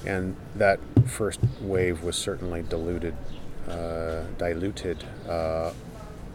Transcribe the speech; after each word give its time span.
and 0.06 0.36
that 0.56 0.80
first 1.06 1.40
wave 1.60 2.02
was 2.02 2.16
certainly 2.16 2.62
diluted, 2.62 3.14
uh, 3.68 4.22
diluted 4.38 5.04
uh, 5.28 5.72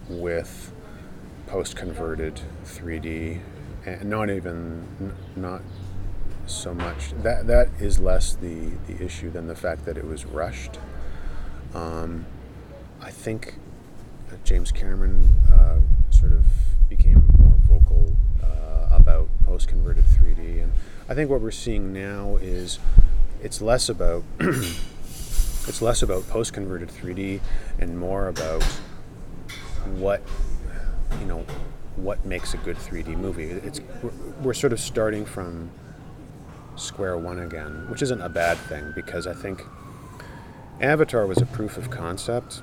with 0.10 0.72
post-converted 1.48 2.42
3D, 2.66 3.40
and 3.86 4.10
not 4.10 4.30
even 4.30 5.14
not 5.36 5.62
so 6.46 6.74
much 6.74 7.12
that 7.24 7.46
that 7.48 7.68
is 7.80 8.00
less 8.00 8.34
the 8.36 8.72
the 8.88 9.04
issue 9.04 9.30
than 9.30 9.48
the 9.48 9.56
fact 9.56 9.86
that 9.86 9.98
it 9.98 10.06
was 10.06 10.26
rushed. 10.26 10.80
Um, 11.74 12.26
I 13.02 13.12
think 13.12 13.56
James 14.44 14.72
Cameron 14.72 15.36
uh, 15.52 15.80
sort 16.10 16.32
of 16.32 16.46
became 16.90 17.26
more 17.38 17.58
vocal 17.68 18.16
uh, 18.42 18.96
about 18.96 19.28
post-converted 19.46 20.06
3D, 20.06 20.64
and 20.64 20.72
I 21.10 21.14
think 21.14 21.30
what 21.30 21.42
we're 21.42 21.52
seeing 21.52 21.92
now 21.92 22.38
is 22.42 22.80
it's 23.42 23.62
less 23.62 23.90
about 23.90 24.24
it's 24.40 25.82
less 25.82 26.02
about 26.02 26.28
post-converted 26.30 26.90
3D 26.90 27.40
and 27.80 27.98
more 27.98 28.28
about 28.28 28.64
what 29.96 30.22
you 31.20 31.26
know 31.26 31.46
what 31.96 32.26
makes 32.26 32.54
a 32.54 32.58
good 32.58 32.78
3D 32.78 33.18
movie. 33.18 33.46
It's 33.50 33.82
we're, 34.02 34.12
we're 34.42 34.54
sort 34.54 34.74
of 34.74 34.80
starting 34.80 35.26
from 35.26 35.70
square 36.76 37.18
one 37.18 37.40
again, 37.40 37.88
which 37.90 38.02
isn't 38.02 38.22
a 38.22 38.30
bad 38.30 38.58
thing 38.58 38.92
because 38.96 39.28
I 39.28 39.34
think 39.34 39.64
Avatar 40.80 41.26
was 41.26 41.42
a 41.42 41.46
proof 41.46 41.78
of 41.78 41.90
concept. 41.90 42.62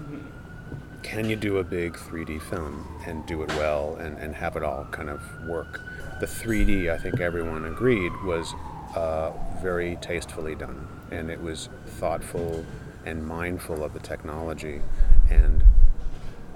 Can 1.02 1.28
you 1.28 1.36
do 1.36 1.58
a 1.58 1.64
big 1.64 1.94
3D 1.94 2.40
film 2.40 2.86
and 3.06 3.26
do 3.26 3.42
it 3.42 3.48
well 3.56 3.96
and, 3.96 4.16
and 4.18 4.34
have 4.34 4.56
it 4.56 4.62
all 4.62 4.84
kind 4.90 5.10
of 5.10 5.20
work? 5.46 5.80
The 6.20 6.26
3D, 6.26 6.90
I 6.90 6.96
think 6.96 7.20
everyone 7.20 7.64
agreed, 7.66 8.12
was 8.24 8.54
uh, 8.94 9.32
very 9.64 9.96
tastefully 10.02 10.54
done 10.54 10.86
and 11.10 11.30
it 11.30 11.40
was 11.40 11.70
thoughtful 11.98 12.66
and 13.06 13.26
mindful 13.26 13.82
of 13.82 13.94
the 13.94 13.98
technology 13.98 14.82
and 15.30 15.64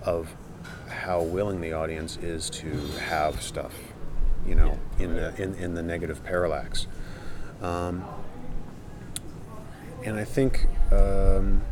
of 0.02 0.28
how 0.90 1.22
willing 1.22 1.58
the 1.62 1.72
audience 1.72 2.18
is 2.18 2.50
to 2.50 2.70
have 3.08 3.40
stuff, 3.40 3.72
you 4.46 4.54
know, 4.54 4.78
in 4.98 5.14
the 5.14 5.34
in, 5.42 5.54
in 5.54 5.74
the 5.74 5.82
negative 5.82 6.22
parallax. 6.22 6.86
Um, 7.62 8.04
and 10.04 10.18
I 10.18 10.24
think 10.24 10.66
um, 10.92 11.62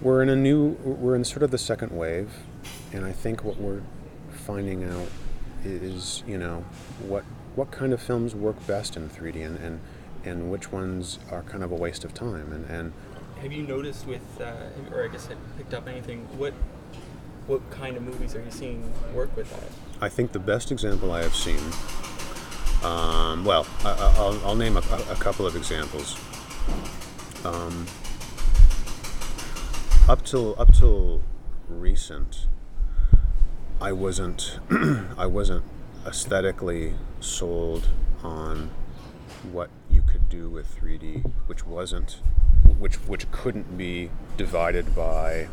we're 0.00 0.20
in 0.20 0.30
a 0.30 0.36
new, 0.36 0.70
we're 0.82 1.14
in 1.14 1.24
sort 1.24 1.44
of 1.44 1.52
the 1.52 1.58
second 1.58 1.96
wave, 1.96 2.32
and 2.92 3.04
I 3.04 3.12
think 3.12 3.44
what 3.44 3.56
we're 3.60 3.82
finding 4.32 4.82
out 4.82 5.08
is, 5.64 6.24
you 6.26 6.38
know, 6.38 6.64
what 7.06 7.24
what 7.54 7.70
kind 7.70 7.92
of 7.92 8.00
films 8.02 8.34
work 8.34 8.66
best 8.66 8.96
in 8.96 9.08
3D, 9.08 9.44
and 9.44 9.56
and, 9.58 9.80
and 10.24 10.50
which 10.50 10.72
ones 10.72 11.18
are 11.30 11.42
kind 11.42 11.62
of 11.62 11.70
a 11.72 11.74
waste 11.74 12.04
of 12.04 12.14
time, 12.14 12.52
and, 12.52 12.64
and 12.70 12.92
have 13.40 13.52
you 13.52 13.62
noticed 13.62 14.06
with, 14.06 14.22
uh, 14.40 14.54
or 14.94 15.04
I 15.04 15.08
guess 15.08 15.26
have 15.26 15.38
picked 15.58 15.74
up 15.74 15.86
anything? 15.88 16.26
What 16.38 16.54
what 17.46 17.68
kind 17.70 17.96
of 17.96 18.02
movies 18.02 18.34
are 18.34 18.42
you 18.42 18.50
seeing 18.50 18.90
work 19.14 19.36
with 19.36 19.50
that? 19.50 19.70
I 20.02 20.08
think 20.08 20.32
the 20.32 20.38
best 20.38 20.72
example 20.72 21.12
I 21.12 21.22
have 21.22 21.34
seen. 21.34 21.60
Um, 22.82 23.44
well, 23.44 23.66
I, 23.84 23.90
I- 23.92 24.14
I'll, 24.16 24.46
I'll 24.46 24.56
name 24.56 24.76
a, 24.76 24.80
a 24.80 25.16
couple 25.16 25.46
of 25.46 25.54
examples. 25.56 26.16
Um, 27.44 27.86
up 30.08 30.22
till 30.24 30.54
up 30.58 30.72
till 30.72 31.20
recent, 31.68 32.46
I 33.80 33.92
wasn't 33.92 34.58
I 35.18 35.26
wasn't 35.26 35.64
aesthetically 36.06 36.94
sold 37.20 37.88
on 38.22 38.70
what 39.52 39.70
you 39.90 40.02
could 40.02 40.28
do 40.28 40.48
with 40.48 40.78
3D, 40.80 41.24
which 41.46 41.66
wasn't 41.66 42.18
which 42.78 42.96
which 43.06 43.30
couldn't 43.30 43.76
be 43.76 44.10
divided 44.36 44.94
by 44.96 45.48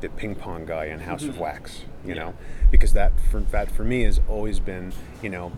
the 0.00 0.08
ping 0.10 0.34
pong 0.34 0.64
guy 0.66 0.86
in 0.86 1.00
House 1.00 1.24
of 1.24 1.38
Wax, 1.38 1.82
you 2.04 2.14
know, 2.14 2.34
because 2.70 2.92
that 2.94 3.12
for 3.30 3.40
that 3.40 3.70
for 3.70 3.84
me 3.84 4.02
has 4.02 4.20
always 4.28 4.60
been, 4.60 4.92
you 5.22 5.28
know, 5.28 5.52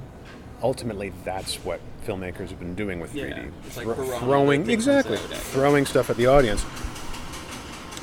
ultimately 0.63 1.13
that's 1.25 1.57
what 1.65 1.81
filmmakers 2.07 2.49
have 2.49 2.59
been 2.59 2.75
doing 2.75 2.99
with 3.01 3.13
3D, 3.13 3.29
Yeah, 3.31 3.45
it's 3.67 3.77
like 3.77 3.87
Thro- 3.87 4.19
throwing 4.19 4.69
exactly. 4.71 5.17
throwing 5.17 5.87
stuff 5.87 6.11
at 6.11 6.17
the 6.17 6.27
audience. 6.27 6.65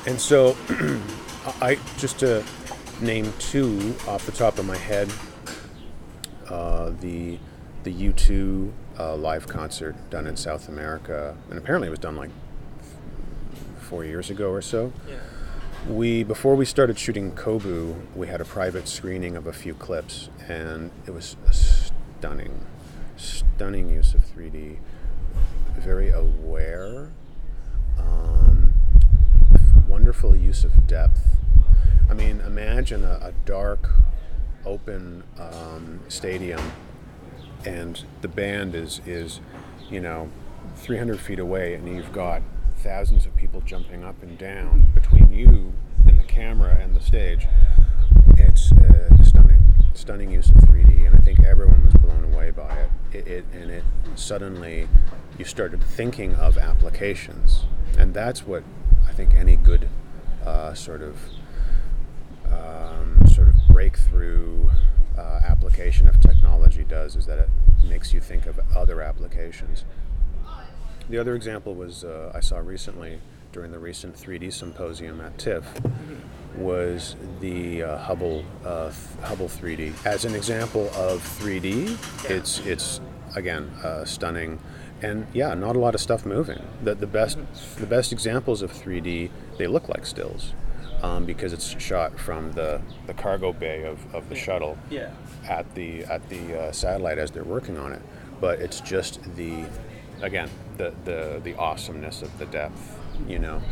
And 0.06 0.18
so, 0.18 0.56
I 1.60 1.78
just 1.98 2.18
to 2.20 2.42
name 3.02 3.30
two 3.38 3.94
off 4.08 4.24
the 4.24 4.32
top 4.32 4.58
of 4.58 4.64
my 4.66 4.76
head, 4.76 5.10
uh, 6.50 6.90
the 7.00 7.38
the 7.82 7.92
U2 8.12 8.72
uh, 8.98 9.16
live 9.16 9.46
concert 9.48 9.96
done 10.10 10.26
in 10.26 10.36
South 10.36 10.68
America, 10.68 11.36
and 11.48 11.58
apparently 11.58 11.88
it 11.88 11.90
was 11.90 11.98
done 11.98 12.16
like 12.16 12.30
four 13.78 14.04
years 14.04 14.30
ago 14.30 14.50
or 14.50 14.60
so. 14.60 14.92
Yeah. 15.08 15.16
We 15.88 16.22
before 16.24 16.54
we 16.56 16.66
started 16.66 16.98
shooting 16.98 17.32
Cobu, 17.32 17.94
we 18.14 18.26
had 18.26 18.40
a 18.40 18.44
private 18.44 18.86
screening 18.86 19.36
of 19.36 19.46
a 19.46 19.52
few 19.52 19.74
clips, 19.74 20.28
and 20.46 20.90
it 21.06 21.12
was 21.12 21.36
a 21.46 21.52
stunning, 21.52 22.66
stunning 23.16 23.88
use 23.88 24.12
of 24.12 24.20
3D. 24.22 24.76
Very 25.78 26.10
aware, 26.10 27.10
um, 27.98 28.74
wonderful 29.88 30.36
use 30.36 30.64
of 30.64 30.86
depth. 30.86 31.20
I 32.10 32.14
mean, 32.14 32.40
imagine 32.40 33.04
a, 33.04 33.18
a 33.22 33.32
dark, 33.46 33.90
open 34.64 35.22
um, 35.38 36.00
stadium, 36.08 36.60
and 37.64 38.04
the 38.20 38.28
band 38.28 38.74
is 38.74 39.00
is, 39.06 39.40
you 39.90 40.00
know, 40.00 40.28
300 40.76 41.18
feet 41.20 41.38
away, 41.38 41.74
and 41.74 41.88
you've 41.88 42.12
got 42.12 42.42
thousands 42.78 43.26
of 43.26 43.36
people 43.36 43.60
jumping 43.60 44.04
up 44.04 44.22
and 44.22 44.38
down 44.38 44.90
between 44.94 45.30
you 45.32 45.72
and 46.06 46.18
the 46.18 46.24
camera 46.24 46.78
and 46.80 46.96
the 46.96 47.00
stage. 47.00 47.46
It's 48.36 48.72
uh, 48.72 49.22
stunning, 49.22 49.62
stunning 49.94 50.30
use 50.30 50.48
of 50.48 50.56
3D, 50.56 51.06
and 51.06 51.14
I 51.14 51.18
think 51.18 51.40
everyone 51.40 51.84
was 51.84 51.94
blown 51.94 52.32
away 52.32 52.50
by 52.50 52.74
it. 52.76 52.90
It, 53.12 53.26
it 53.26 53.44
and 53.52 53.70
it 53.70 53.84
suddenly 54.14 54.88
you 55.38 55.44
started 55.44 55.82
thinking 55.82 56.34
of 56.34 56.56
applications, 56.56 57.64
and 57.98 58.14
that's 58.14 58.46
what 58.46 58.62
I 59.08 59.12
think 59.12 59.34
any 59.34 59.56
good 59.56 59.88
uh, 60.44 60.74
sort 60.74 61.02
of 61.02 61.16
sort 61.20 61.36
of 61.36 61.39
breakthrough 63.72 64.68
uh, 65.16 65.40
application 65.44 66.08
of 66.08 66.20
technology 66.20 66.84
does 66.84 67.16
is 67.16 67.26
that 67.26 67.38
it 67.38 67.48
makes 67.84 68.12
you 68.12 68.20
think 68.20 68.46
of 68.46 68.60
other 68.76 69.02
applications. 69.02 69.84
The 71.08 71.18
other 71.18 71.34
example 71.34 71.74
was 71.74 72.04
uh, 72.04 72.32
I 72.34 72.40
saw 72.40 72.58
recently 72.58 73.20
during 73.52 73.72
the 73.72 73.78
recent 73.78 74.14
3D 74.14 74.52
symposium 74.52 75.20
at 75.20 75.36
TIFF 75.38 75.64
was 76.56 77.16
the 77.40 77.82
uh, 77.82 77.98
Hubble 77.98 78.44
uh, 78.64 78.92
Hubble 79.22 79.48
3D. 79.48 79.94
As 80.04 80.24
an 80.24 80.34
example 80.34 80.88
of 80.94 81.20
3D, 81.40 82.30
it's 82.30 82.60
it's 82.66 83.00
again 83.34 83.70
uh, 83.82 84.04
stunning, 84.04 84.58
and 85.02 85.26
yeah, 85.32 85.54
not 85.54 85.76
a 85.76 85.78
lot 85.78 85.94
of 85.94 86.00
stuff 86.00 86.26
moving. 86.26 86.62
The, 86.82 86.94
the 86.94 87.06
best 87.06 87.38
the 87.76 87.86
best 87.86 88.12
examples 88.12 88.62
of 88.62 88.72
3D 88.72 89.30
they 89.58 89.66
look 89.66 89.88
like 89.88 90.06
stills. 90.06 90.52
Um, 91.02 91.24
because 91.24 91.52
it's 91.54 91.80
shot 91.80 92.18
from 92.18 92.52
the, 92.52 92.80
the 93.06 93.14
cargo 93.14 93.52
bay 93.54 93.84
of, 93.84 93.98
of 94.14 94.28
the 94.28 94.34
shuttle 94.34 94.76
Yeah. 94.90 95.10
at 95.48 95.74
the 95.74 96.04
at 96.04 96.28
the 96.28 96.60
uh, 96.60 96.72
satellite 96.72 97.16
as 97.18 97.30
they're 97.30 97.42
working 97.44 97.78
on 97.78 97.92
it. 97.92 98.02
But 98.40 98.60
it's 98.60 98.80
just 98.82 99.22
the 99.36 99.64
again 100.20 100.50
the 100.76 100.92
the 101.04 101.40
the 101.42 101.54
awesomeness 101.56 102.20
of 102.20 102.38
the 102.38 102.44
depth, 102.46 102.98
you 103.26 103.38
know. 103.38 103.62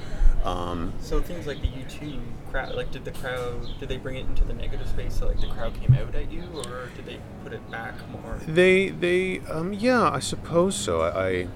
Um, 0.44 0.92
So 1.02 1.20
things 1.20 1.46
like 1.46 1.60
the 1.60 1.66
U2 1.69 2.20
crowd, 2.50 2.75
like 2.75 2.90
did 2.92 3.04
the 3.04 3.10
crowd, 3.10 3.66
did 3.80 3.88
they 3.90 3.98
bring 3.98 4.16
it 4.16 4.25
into 4.26 4.44
the 4.44 4.54
negative 4.54 4.88
space 4.88 5.19
so 5.19 5.26
like 5.26 5.40
the 5.40 5.48
crowd 5.48 5.75
came 5.80 5.94
out 5.94 6.14
at 6.14 6.30
you, 6.32 6.44
or 6.64 6.88
did 6.96 7.04
they 7.04 7.19
put 7.44 7.52
it 7.52 7.70
back 7.70 7.94
more? 8.10 8.38
they 8.46 8.88
they 8.88 9.40
um, 9.50 9.72
yeah, 9.75 10.08
I 10.10 10.20
suppose 10.20 10.75
so. 10.76 11.02
I, 11.02 11.28
I 11.28 11.48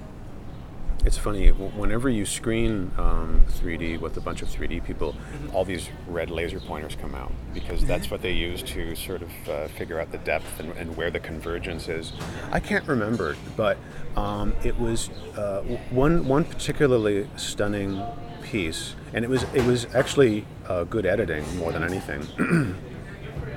it's 1.05 1.19
funny 1.19 1.49
whenever 1.49 2.09
you 2.09 2.25
screen 2.25 2.93
um, 2.97 3.43
3D 3.49 4.01
with 4.01 4.17
a 4.17 4.21
bunch 4.21 4.43
of 4.43 4.49
3D 4.49 4.85
people, 4.85 5.17
all 5.53 5.65
these 5.65 5.89
red 6.07 6.31
laser 6.31 6.61
pointers 6.61 6.95
come 6.95 7.15
out 7.15 7.33
because 7.53 7.85
that's 7.85 8.11
what 8.11 8.23
they 8.23 8.33
use 8.33 8.63
to 8.63 8.95
sort 8.95 9.23
of 9.23 9.49
uh, 9.49 9.69
figure 9.69 10.01
out 10.01 10.13
the 10.13 10.19
depth 10.19 10.61
and, 10.61 10.71
and 10.73 10.97
where 10.97 11.11
the 11.11 11.19
convergence 11.19 11.89
is. 11.89 12.13
I 12.53 12.61
can't 12.61 12.87
remember, 12.87 13.37
but 13.57 13.79
um, 14.17 14.55
it 14.63 14.79
was 14.79 15.09
uh, 15.37 15.63
one 15.91 16.27
one 16.29 16.45
particularly 16.45 17.29
stunning 17.37 18.03
piece, 18.43 18.95
and 19.13 19.25
it 19.25 19.29
was 19.29 19.43
it 19.55 19.65
was 19.67 19.87
actually 19.95 20.45
uh, 20.69 20.85
good 20.85 21.07
editing 21.07 21.45
more 21.57 21.73
than 21.73 21.83
anything. 21.83 22.23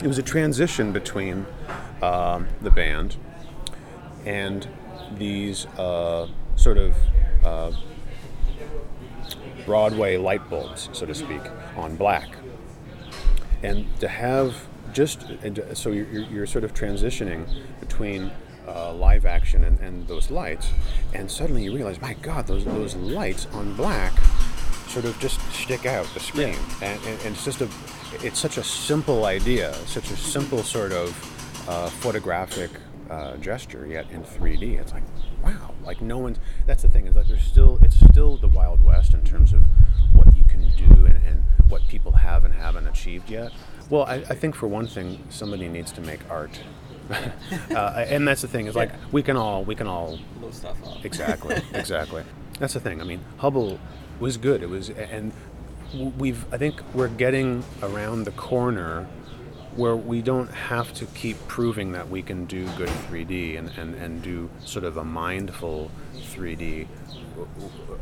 it 0.01 0.07
was 0.07 0.17
a 0.17 0.23
transition 0.23 0.91
between 0.91 1.45
um, 2.01 2.47
the 2.61 2.71
band 2.71 3.17
and 4.25 4.67
these 5.17 5.67
uh, 5.77 6.27
sort 6.55 6.77
of 6.77 6.95
uh, 7.45 7.71
Broadway 9.65 10.17
light 10.17 10.47
bulbs, 10.49 10.89
so 10.93 11.05
to 11.05 11.15
speak, 11.15 11.41
on 11.75 11.95
black. 11.95 12.29
And 13.63 13.87
to 13.99 14.07
have 14.07 14.67
just 14.93 15.25
so 15.73 15.91
you're, 15.91 16.05
you're 16.05 16.45
sort 16.45 16.63
of 16.63 16.73
transitioning 16.73 17.47
between 17.79 18.31
uh, 18.67 18.93
live 18.93 19.25
action 19.25 19.63
and, 19.63 19.79
and 19.79 20.07
those 20.07 20.31
lights, 20.31 20.69
and 21.13 21.29
suddenly 21.29 21.63
you 21.63 21.75
realize, 21.75 21.99
my 22.01 22.13
God, 22.13 22.47
those 22.47 22.65
those 22.65 22.95
lights 22.95 23.47
on 23.53 23.73
black 23.75 24.13
sort 24.87 25.05
of 25.05 25.19
just 25.19 25.39
stick 25.51 25.85
out 25.85 26.05
the 26.13 26.19
screen, 26.19 26.55
and, 26.81 26.99
and, 27.05 27.19
and 27.21 27.35
it's 27.35 27.43
just 27.43 27.61
a 27.61 27.69
it's 28.23 28.39
such 28.39 28.57
a 28.57 28.63
simple 28.63 29.25
idea, 29.25 29.73
such 29.87 30.09
a 30.11 30.17
simple 30.17 30.63
sort 30.63 30.91
of 30.91 31.09
uh, 31.67 31.89
photographic 31.89 32.71
uh, 33.09 33.35
gesture, 33.37 33.85
yet 33.87 34.09
in 34.11 34.23
3D, 34.23 34.79
it's 34.79 34.93
like 34.93 35.03
wow, 35.43 35.64
like 35.85 36.01
no 36.01 36.17
one's. 36.17 36.37
That's 36.65 36.81
the 36.81 36.89
thing 36.89 37.07
is 37.07 37.15
like 37.15 37.27
there's 37.27 37.43
still 37.43 37.79
it's 37.81 37.99
still 37.99 38.37
the 38.37 38.47
Wild 38.47 38.83
West 38.83 39.13
in 39.13 39.23
terms 39.23 39.53
of 39.53 39.63
what 40.13 40.35
you 40.35 40.43
can 40.43 40.71
do 40.77 41.05
and, 41.05 41.19
and 41.25 41.43
what 41.69 41.87
people 41.87 42.11
have 42.13 42.45
and 42.45 42.53
haven't 42.53 42.87
achieved 42.87 43.29
yet. 43.29 43.51
Well, 43.89 44.03
I, 44.03 44.15
I 44.15 44.35
think 44.35 44.55
for 44.55 44.67
one 44.67 44.87
thing, 44.87 45.23
somebody 45.29 45.67
needs 45.67 45.91
to 45.93 46.01
make 46.01 46.19
art. 46.29 46.59
uh, 47.69 48.05
and 48.07 48.27
that's 48.27 48.41
the 48.41 48.47
thing 48.47 48.65
is 48.65 48.75
like 48.75 48.91
we 49.11 49.21
can 49.21 49.37
all 49.37 49.63
we 49.63 49.75
can 49.75 49.87
all 49.87 50.17
Blow 50.39 50.51
stuff 50.51 50.77
up. 50.87 51.05
Exactly, 51.05 51.61
exactly. 51.73 52.23
That's 52.59 52.73
the 52.73 52.79
thing. 52.79 53.01
I 53.01 53.03
mean, 53.03 53.21
Hubble 53.37 53.79
was 54.19 54.37
good. 54.37 54.63
It 54.63 54.69
was, 54.69 54.89
and 54.89 55.31
we've. 56.17 56.51
I 56.53 56.57
think 56.57 56.81
we're 56.93 57.09
getting 57.09 57.63
around 57.83 58.23
the 58.23 58.31
corner 58.31 59.07
where 59.75 59.95
we 59.95 60.21
don't 60.21 60.49
have 60.51 60.93
to 60.93 61.05
keep 61.07 61.37
proving 61.47 61.91
that 61.91 62.09
we 62.09 62.21
can 62.21 62.45
do 62.45 62.65
good 62.77 62.89
3D 63.09 63.57
and, 63.57 63.69
and, 63.77 63.93
and 63.95 64.21
do 64.21 64.49
sort 64.63 64.85
of 64.85 64.97
a 64.97 65.03
mindful 65.03 65.91
3D. 66.15 66.87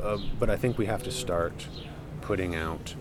Uh, 0.01 0.17
but 0.39 0.49
I 0.49 0.55
think 0.55 0.77
we 0.77 0.85
have 0.85 1.03
to 1.03 1.11
start 1.11 1.67
putting 2.21 2.55
out. 2.55 2.95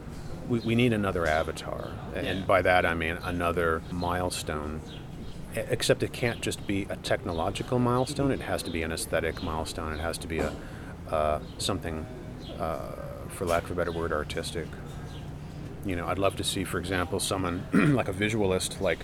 We, 0.48 0.60
we 0.60 0.74
need 0.74 0.92
another 0.92 1.26
avatar, 1.26 1.90
and 2.14 2.26
Yeah. 2.40 2.44
by 2.46 2.62
that 2.62 2.84
I 2.86 2.94
mean 2.94 3.18
another 3.22 3.82
milestone 3.90 4.80
except 5.54 6.02
it 6.02 6.12
can't 6.14 6.40
just 6.40 6.66
be 6.66 6.86
a 6.88 6.96
technological 6.96 7.78
milestone. 7.78 8.30
It 8.30 8.40
has 8.40 8.62
to 8.62 8.70
be 8.70 8.82
an 8.82 8.90
aesthetic 8.90 9.42
milestone. 9.42 9.92
It 9.92 10.00
has 10.00 10.16
to 10.18 10.26
be 10.26 10.38
a 10.38 10.52
uh, 11.10 11.40
something, 11.58 12.06
uh, 12.58 12.92
for 13.28 13.44
lack 13.44 13.64
of 13.64 13.72
a 13.72 13.74
better 13.74 13.92
word, 13.92 14.12
artistic. 14.14 14.66
You 15.84 15.96
know, 15.96 16.06
I'd 16.06 16.18
love 16.18 16.36
to 16.36 16.44
see, 16.44 16.64
for 16.64 16.78
example, 16.78 17.18
someone 17.20 17.66
like 17.72 18.08
a 18.08 18.12
visualist 18.12 18.80
like 18.80 19.00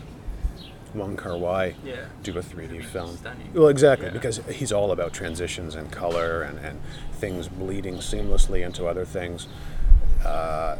Wong 0.94 1.16
Kar 1.16 1.36
Wai 1.36 1.74
Yeah. 1.84 2.06
do 2.22 2.36
a 2.38 2.42
3D 2.42 2.82
film. 2.84 3.16
Stunning. 3.16 3.50
Well, 3.52 3.68
exactly, 3.68 4.06
Yeah. 4.06 4.12
because 4.12 4.38
he's 4.48 4.72
all 4.72 4.92
about 4.92 5.12
transitions 5.12 5.74
and 5.74 5.90
color 5.90 6.42
and, 6.42 6.58
and 6.60 6.80
things 7.12 7.48
bleeding 7.48 7.96
seamlessly 7.96 8.64
into 8.64 8.86
other 8.86 9.04
things. 9.04 9.48
Uh, 10.24 10.76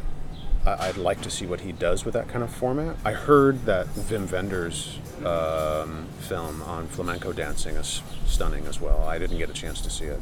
I- 0.65 0.87
I'd 0.89 0.97
like 0.97 1.21
to 1.21 1.29
see 1.29 1.45
what 1.45 1.61
he 1.61 1.71
does 1.71 2.05
with 2.05 2.13
that 2.15 2.27
kind 2.27 2.43
of 2.43 2.49
format. 2.53 2.95
I 3.05 3.11
heard 3.13 3.65
that 3.65 3.87
Wim 3.95 4.31
Wenders' 4.31 4.99
um, 5.25 6.07
film 6.19 6.61
on 6.63 6.87
flamenco 6.87 7.31
dancing 7.33 7.75
is 7.75 8.01
stunning 8.25 8.65
as 8.67 8.79
well. 8.81 9.03
I 9.03 9.17
didn't 9.19 9.37
get 9.37 9.49
a 9.49 9.53
chance 9.53 9.79
to 9.81 9.89
see 9.89 10.05
it. 10.05 10.19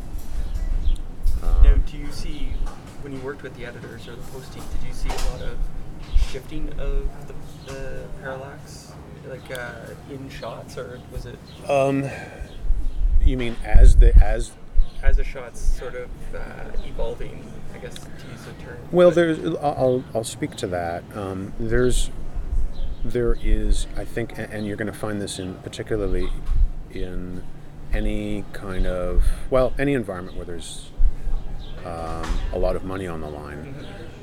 Now, 1.42 1.72
Um, 1.74 1.84
do 1.90 1.98
you 1.98 2.12
see 2.12 2.50
when 3.08 3.18
you 3.18 3.26
worked 3.26 3.42
with 3.42 3.56
the 3.56 3.66
editors 3.66 4.06
or 4.06 4.16
the 4.18 4.22
posting? 4.34 4.62
Did 4.62 4.88
you 4.90 4.94
see 4.94 5.08
a 5.08 5.32
lot 5.32 5.42
of 5.42 5.58
shifting 6.30 6.68
of 6.78 7.08
the, 7.26 7.34
the 7.72 8.04
parallax, 8.22 8.92
like 9.30 9.50
uh, 9.50 9.94
in 10.12 10.30
shots, 10.30 10.78
or 10.78 11.00
was 11.10 11.26
it 11.26 11.40
um, 11.70 12.10
you 13.24 13.38
mean 13.38 13.56
as 13.64 13.96
the 13.96 14.14
as 14.22 14.52
as 15.02 15.16
the 15.16 15.24
shots 15.24 15.62
sort 15.62 15.96
of 15.96 16.10
uh, 16.36 16.66
evolving? 16.86 17.50
I 17.74 17.78
guess 17.78 17.96
to 17.96 18.02
use 18.30 18.44
the 18.44 18.62
term. 18.62 18.78
Well, 18.92 19.12
there's. 19.12 19.40
I'll 19.56 20.04
I'll 20.14 20.26
speak 20.26 20.56
to 20.58 20.68
that. 20.68 21.04
Um, 21.16 21.54
there's, 21.58 22.12
there 23.06 23.38
is. 23.42 23.88
I 23.96 24.04
think, 24.04 24.34
and 24.38 24.68
you're 24.68 24.76
going 24.76 24.92
to 24.92 24.98
find 24.98 25.22
this 25.22 25.40
in 25.40 25.56
particularly 25.56 26.30
in 26.92 27.42
any 27.94 28.44
kind 28.52 28.86
of 28.86 29.24
well, 29.50 29.74
any 29.80 29.94
environment 29.94 30.36
where 30.36 30.46
there's 30.46 30.90
um, 31.88 32.40
a 32.54 32.60
lot 32.60 32.76
of 32.76 32.84
money 32.84 33.08
on 33.08 33.22
the 33.22 33.30
line. 33.30 33.74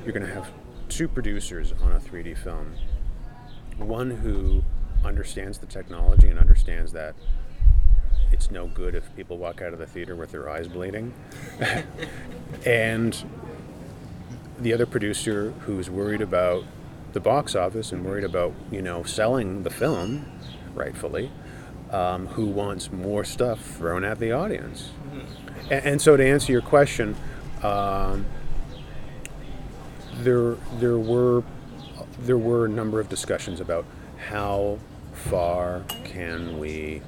You're 0.05 0.13
going 0.13 0.27
to 0.27 0.33
have 0.33 0.51
two 0.89 1.09
producers 1.09 1.73
on 1.83 1.93
a 1.93 1.99
3D 1.99 2.37
film. 2.37 2.75
One 3.79 4.11
who 4.11 4.63
understands 5.05 5.59
the 5.59 5.67
technology 5.67 6.29
and 6.29 6.39
understands 6.39 6.93
that 6.93 7.15
it's 8.33 8.51
no 8.51 8.67
good 8.67 8.95
if 8.95 9.15
people 9.17 9.39
walk 9.39 9.63
out 9.63 9.73
of 9.73 9.79
the 9.79 9.87
theater 9.87 10.15
with 10.15 10.33
their 10.33 10.49
eyes 10.49 10.69
bleeding. 10.69 11.15
and 12.67 13.25
the 14.59 14.73
other 14.73 14.87
producer 14.87 15.53
who's 15.61 15.91
worried 15.91 16.21
about 16.21 16.65
the 17.13 17.21
box 17.21 17.55
office 17.55 17.93
and 17.93 18.05
worried 18.05 18.25
about 18.25 18.53
you 18.71 18.83
know 18.83 19.03
selling 19.03 19.63
the 19.63 19.71
film 19.71 20.27
rightfully 20.75 21.31
um, 21.91 22.27
who 22.29 22.47
wants 22.47 22.91
more 22.91 23.25
stuff 23.25 23.61
thrown 23.61 24.05
at 24.05 24.19
the 24.19 24.33
audience 24.33 24.91
and, 25.71 25.85
and 25.85 26.03
so 26.03 26.17
to 26.17 26.25
answer 26.25 26.51
your 26.51 26.61
question 26.61 27.17
um, 27.65 28.25
there 30.19 30.57
there 30.79 30.99
were 30.99 31.43
there 32.21 32.39
were 32.39 32.67
a 32.67 32.69
number 32.69 33.01
of 33.01 33.09
discussions 33.09 33.61
about 33.61 33.85
how 34.29 34.79
far 35.13 35.83
can 36.05 36.59
we 36.59 37.03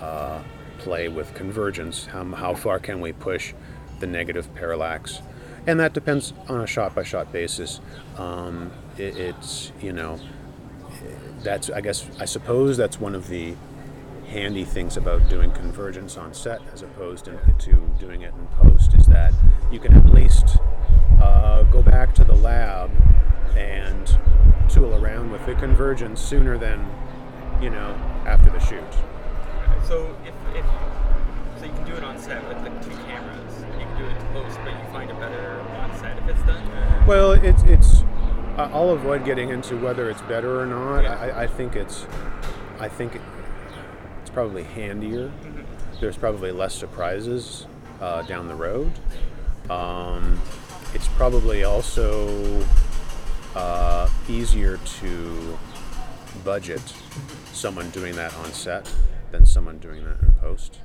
uh, 0.00 0.40
play 0.78 1.08
with 1.08 1.34
convergence? 1.34 2.06
How, 2.06 2.24
how 2.24 2.54
far 2.54 2.78
can 2.78 3.00
we 3.00 3.12
push 3.12 3.52
the 4.00 4.06
negative 4.06 4.54
parallax? 4.54 5.20
And 5.66 5.80
that 5.80 5.92
depends 5.92 6.32
on 6.48 6.60
a 6.60 6.66
shot 6.66 6.94
by 6.94 7.02
shot 7.02 7.32
basis. 7.32 7.80
Um, 8.16 8.70
it, 8.96 9.16
it's 9.16 9.72
you 9.80 9.92
know 9.92 10.18
that's 11.42 11.70
i 11.70 11.80
guess 11.80 12.06
i 12.18 12.24
suppose 12.24 12.76
that's 12.76 12.98
one 12.98 13.14
of 13.14 13.28
the 13.28 13.54
handy 14.28 14.64
things 14.64 14.96
about 14.96 15.28
doing 15.28 15.50
convergence 15.52 16.16
on 16.16 16.34
set 16.34 16.60
as 16.72 16.82
opposed 16.82 17.24
to, 17.24 17.38
to 17.58 17.74
doing 17.98 18.22
it 18.22 18.34
in 18.34 18.46
post 18.58 18.94
is 18.94 19.06
that 19.06 19.32
you 19.70 19.78
can 19.78 19.94
at 19.94 20.06
least 20.06 20.58
uh, 21.22 21.62
go 21.64 21.82
back 21.82 22.14
to 22.14 22.24
the 22.24 22.34
lab 22.34 22.90
and 23.56 24.18
tool 24.68 24.94
around 24.94 25.30
with 25.30 25.44
the 25.46 25.54
convergence 25.54 26.20
sooner 26.20 26.58
than, 26.58 26.84
you 27.60 27.70
know, 27.70 27.92
after 28.26 28.50
the 28.50 28.58
shoot. 28.58 28.82
So 29.86 30.14
if, 30.24 30.34
if 30.56 30.64
so, 31.58 31.64
you 31.64 31.72
can 31.72 31.86
do 31.86 31.94
it 31.94 32.04
on 32.04 32.18
set 32.18 32.46
with 32.48 32.58
like 32.58 32.84
two 32.84 32.90
cameras. 33.04 33.64
You 33.78 33.86
can 33.86 33.98
do 33.98 34.04
it 34.04 34.16
in 34.16 34.26
post, 34.32 34.58
but 34.64 34.72
you 34.72 34.92
find 34.92 35.10
it 35.10 35.18
better 35.18 35.60
on 35.60 35.96
set 35.96 36.18
if 36.18 36.28
it's 36.28 36.42
done. 36.42 37.06
Well, 37.06 37.32
it's 37.32 37.62
it's. 37.62 38.02
I'll 38.58 38.90
avoid 38.90 39.24
getting 39.24 39.50
into 39.50 39.76
whether 39.78 40.10
it's 40.10 40.22
better 40.22 40.60
or 40.60 40.66
not. 40.66 41.04
Yeah. 41.04 41.14
I, 41.14 41.42
I 41.44 41.46
think 41.46 41.76
it's. 41.76 42.06
I 42.78 42.88
think 42.88 43.20
probably 44.36 44.64
handier. 44.64 45.32
There's 45.98 46.18
probably 46.18 46.52
less 46.52 46.74
surprises 46.74 47.66
uh, 48.02 48.20
down 48.20 48.48
the 48.48 48.54
road. 48.54 48.92
Um, 49.70 50.38
it's 50.92 51.08
probably 51.08 51.64
also 51.64 52.62
uh, 53.54 54.10
easier 54.28 54.76
to 55.00 55.58
budget 56.44 56.82
someone 57.54 57.88
doing 57.92 58.14
that 58.16 58.36
on 58.36 58.52
set 58.52 58.94
than 59.32 59.46
someone 59.46 59.78
doing 59.78 60.04
that 60.04 60.20
in 60.20 60.32
post. 60.34 60.80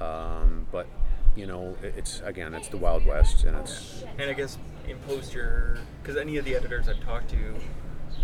Um, 0.00 0.66
but 0.72 0.86
you 1.34 1.46
know, 1.46 1.76
it's 1.82 2.22
again, 2.24 2.54
it's 2.54 2.68
the 2.68 2.78
Wild 2.78 3.04
West, 3.04 3.44
and 3.44 3.58
it's 3.58 4.04
And 4.16 4.30
I 4.30 4.32
guess 4.32 4.56
in 4.88 4.96
post 5.00 5.34
your, 5.34 5.76
because 6.02 6.16
any 6.16 6.38
of 6.38 6.46
the 6.46 6.56
editors 6.56 6.88
I've 6.88 7.04
talked 7.04 7.28
to, 7.28 7.56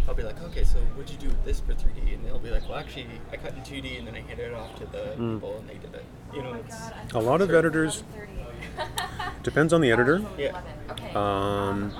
I'll 0.08 0.14
be 0.14 0.22
like, 0.24 0.40
okay, 0.42 0.64
so 0.64 0.78
what'd 0.96 1.10
you 1.10 1.16
do 1.18 1.28
with 1.28 1.44
this 1.44 1.60
for 1.60 1.74
3D? 1.74 2.14
And 2.14 2.24
they'll 2.24 2.38
be 2.38 2.50
like, 2.50 2.68
well, 2.68 2.78
actually, 2.78 3.06
I 3.32 3.36
cut 3.36 3.52
in 3.54 3.60
2D 3.62 3.98
and 3.98 4.06
then 4.08 4.14
I 4.16 4.20
handed 4.20 4.48
it 4.48 4.54
off 4.54 4.74
to 4.76 4.86
the 4.86 5.14
Hmm. 5.16 5.34
people 5.34 5.56
and 5.58 5.68
they 5.68 5.74
did 5.74 5.94
it. 5.94 6.04
You 6.34 6.42
know, 6.42 6.54
it's 6.54 6.76
a 7.14 7.20
lot 7.20 7.40
of 7.40 7.50
editors. 7.52 8.02
Depends 9.42 9.72
on 9.72 9.80
the 9.80 9.90
editor. 9.92 10.22
yeah. 10.38 10.60
Um, 11.14 11.92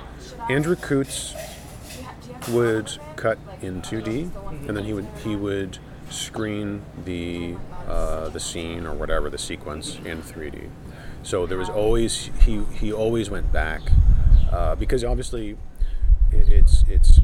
Andrew 0.48 0.76
Coutts 0.76 1.34
would 2.50 2.90
cut 3.16 3.38
in 3.60 3.82
2D, 3.82 4.30
and 4.68 4.76
then 4.76 4.84
he 4.84 4.92
would 4.92 5.06
he 5.22 5.36
would 5.36 5.78
screen 6.10 6.82
the 7.04 7.54
uh, 7.86 8.28
the 8.30 8.40
scene 8.40 8.86
or 8.86 8.94
whatever 8.94 9.28
the 9.30 9.38
sequence 9.38 9.96
in 10.04 10.22
3D. 10.22 10.68
So 11.22 11.46
there 11.46 11.58
was 11.58 11.68
always 11.68 12.30
he 12.40 12.62
he 12.74 12.92
always 12.92 13.28
went 13.30 13.52
back 13.52 13.80
uh, 14.50 14.74
because 14.76 15.04
obviously 15.04 15.56
it, 16.30 16.48
it's 16.48 16.84
it's 16.88 17.20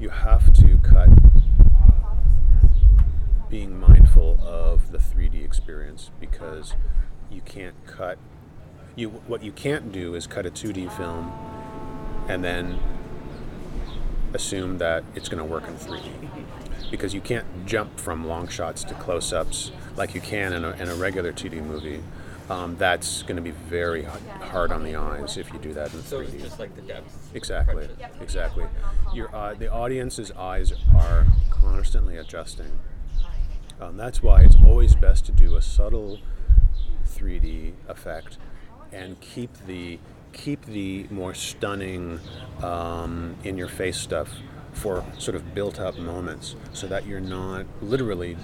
you 0.00 0.08
have 0.10 0.52
to 0.52 0.78
cut 0.78 1.08
being 3.48 3.78
mindful 3.78 4.38
of 4.42 4.92
the 4.92 4.98
3D 4.98 5.44
experience 5.44 6.10
because 6.20 6.74
you 7.30 7.40
can't 7.40 7.74
cut 7.86 8.18
you 8.94 9.08
what 9.08 9.42
you 9.42 9.52
can't 9.52 9.92
do 9.92 10.14
is 10.14 10.26
cut 10.26 10.44
a 10.44 10.50
2D 10.50 10.90
film 10.96 11.32
and 12.28 12.44
then 12.44 12.78
assume 14.34 14.78
that 14.78 15.02
it's 15.14 15.28
going 15.28 15.38
to 15.38 15.44
work 15.44 15.66
in 15.66 15.74
3D 15.74 16.10
because 16.90 17.14
you 17.14 17.20
can't 17.20 17.46
jump 17.66 17.98
from 17.98 18.26
long 18.26 18.48
shots 18.48 18.84
to 18.84 18.94
close-ups 18.94 19.72
like 19.96 20.14
you 20.14 20.20
can 20.20 20.52
in 20.52 20.64
a, 20.64 20.70
in 20.72 20.88
a 20.88 20.94
regular 20.94 21.32
2D 21.32 21.64
movie. 21.64 22.02
Um, 22.50 22.76
that's 22.76 23.22
going 23.22 23.36
to 23.36 23.42
be 23.42 23.50
very 23.50 24.02
h- 24.06 24.10
hard 24.40 24.72
on 24.72 24.82
the 24.82 24.96
eyes 24.96 25.36
if 25.36 25.52
you 25.52 25.58
do 25.58 25.74
that 25.74 25.92
in 25.92 26.02
So 26.02 26.20
it's 26.20 26.30
3D. 26.32 26.40
just 26.40 26.58
like 26.58 26.74
the 26.74 26.82
depth. 26.82 27.30
Exactly, 27.34 27.88
exactly. 28.20 28.64
Your 29.12 29.34
uh, 29.34 29.54
the 29.54 29.70
audience's 29.70 30.30
eyes 30.32 30.72
are 30.96 31.26
constantly 31.50 32.16
adjusting. 32.16 32.78
Um, 33.80 33.96
that's 33.96 34.22
why 34.22 34.40
it's 34.42 34.56
always 34.66 34.94
best 34.94 35.26
to 35.26 35.32
do 35.32 35.56
a 35.56 35.62
subtle 35.62 36.18
3D 37.06 37.72
effect 37.88 38.38
and 38.92 39.20
keep 39.20 39.50
the 39.66 39.98
keep 40.32 40.64
the 40.66 41.06
more 41.10 41.34
stunning 41.34 42.18
um, 42.62 43.36
in 43.44 43.56
your 43.58 43.68
face 43.68 43.96
stuff 43.98 44.30
for 44.72 45.04
sort 45.18 45.34
of 45.34 45.54
built 45.54 45.80
up 45.80 45.98
moments 45.98 46.54
so 46.72 46.86
that 46.86 47.06
you're 47.06 47.20
not 47.20 47.66
literally 47.80 48.36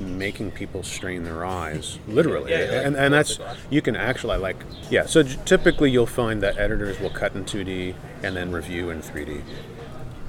making 0.00 0.50
people 0.50 0.82
strain 0.82 1.22
their 1.24 1.44
eyes 1.44 1.98
literally 2.08 2.50
Yeah, 2.50 2.58
yeah, 2.72 2.80
and, 2.80 2.96
and 2.96 3.12
that's 3.14 3.36
close 3.36 3.38
the 3.38 3.44
glass. 3.54 3.56
you 3.70 3.82
can 3.82 3.96
actually 3.96 4.38
like 4.38 4.56
yeah 4.90 5.06
so 5.06 5.22
j- 5.22 5.38
typically 5.44 5.90
you'll 5.90 6.06
find 6.06 6.42
that 6.42 6.58
editors 6.58 6.98
will 7.00 7.10
cut 7.10 7.34
in 7.34 7.44
2d 7.44 7.94
and 8.22 8.34
then 8.36 8.50
review 8.52 8.90
in 8.90 9.00
3d 9.02 9.42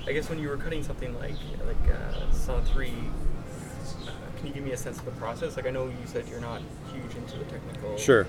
I 0.07 0.13
guess 0.13 0.29
when 0.29 0.39
you 0.39 0.49
were 0.49 0.57
cutting 0.57 0.83
something 0.83 1.17
like 1.19 1.35
like 1.65 1.93
uh, 1.95 2.31
Saw 2.33 2.59
Three, 2.61 2.91
uh, 2.91 4.11
can 4.37 4.47
you 4.47 4.53
give 4.53 4.63
me 4.63 4.71
a 4.71 4.77
sense 4.77 4.97
of 4.97 5.05
the 5.05 5.11
process? 5.11 5.55
Like 5.55 5.67
I 5.67 5.69
know 5.69 5.85
you 5.85 5.93
said 6.05 6.27
you're 6.27 6.41
not 6.41 6.59
huge 6.91 7.15
into 7.15 7.37
the 7.37 7.45
technical. 7.45 7.95
Sure. 7.97 8.25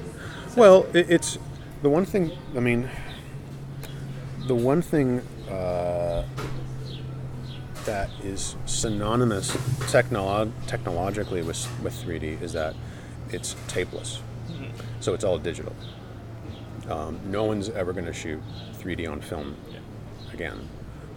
Well, 0.54 0.86
it, 0.92 1.10
it's 1.10 1.38
the 1.80 1.88
one 1.88 2.04
thing. 2.04 2.30
I 2.54 2.60
mean, 2.60 2.90
the 4.46 4.54
one 4.54 4.82
thing 4.82 5.22
uh, 5.50 6.24
that 7.86 8.10
is 8.22 8.56
synonymous 8.66 9.52
technolo- 9.90 10.52
technologically 10.66 11.42
with 11.42 11.66
with 11.82 11.94
3D 12.04 12.40
is 12.42 12.52
that 12.54 12.74
it's 13.30 13.54
tapeless. 13.68 14.20
So 15.00 15.14
it's 15.14 15.24
all 15.24 15.38
digital. 15.38 15.74
Um, 16.88 17.20
no 17.24 17.44
one's 17.44 17.68
ever 17.70 17.92
going 17.92 18.06
to 18.06 18.12
shoot 18.12 18.40
3D 18.80 19.10
on 19.10 19.20
film 19.20 19.56
again. 20.32 20.68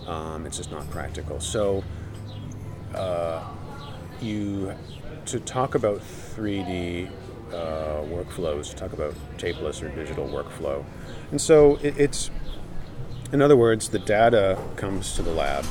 Um, 0.08 0.46
it's 0.46 0.58
just 0.58 0.72
not 0.72 0.90
practical. 0.90 1.40
So 1.40 1.84
you 4.22 4.74
to 5.26 5.40
talk 5.40 5.76
about 5.76 6.00
3D 6.00 7.10
uh, 7.52 7.54
workflows, 8.04 8.70
to 8.70 8.76
talk 8.76 8.94
about 8.94 9.14
tapeless 9.38 9.82
or 9.82 9.90
digital 9.90 10.28
workflow, 10.28 10.84
and 11.32 11.42
so 11.42 11.78
it, 11.78 11.98
it's, 11.98 12.32
in 13.32 13.42
other 13.42 13.58
words, 13.58 13.90
the 13.90 14.00
data 14.00 14.60
comes 14.76 15.16
to 15.16 15.22
the 15.22 15.32
lab, 15.32 15.66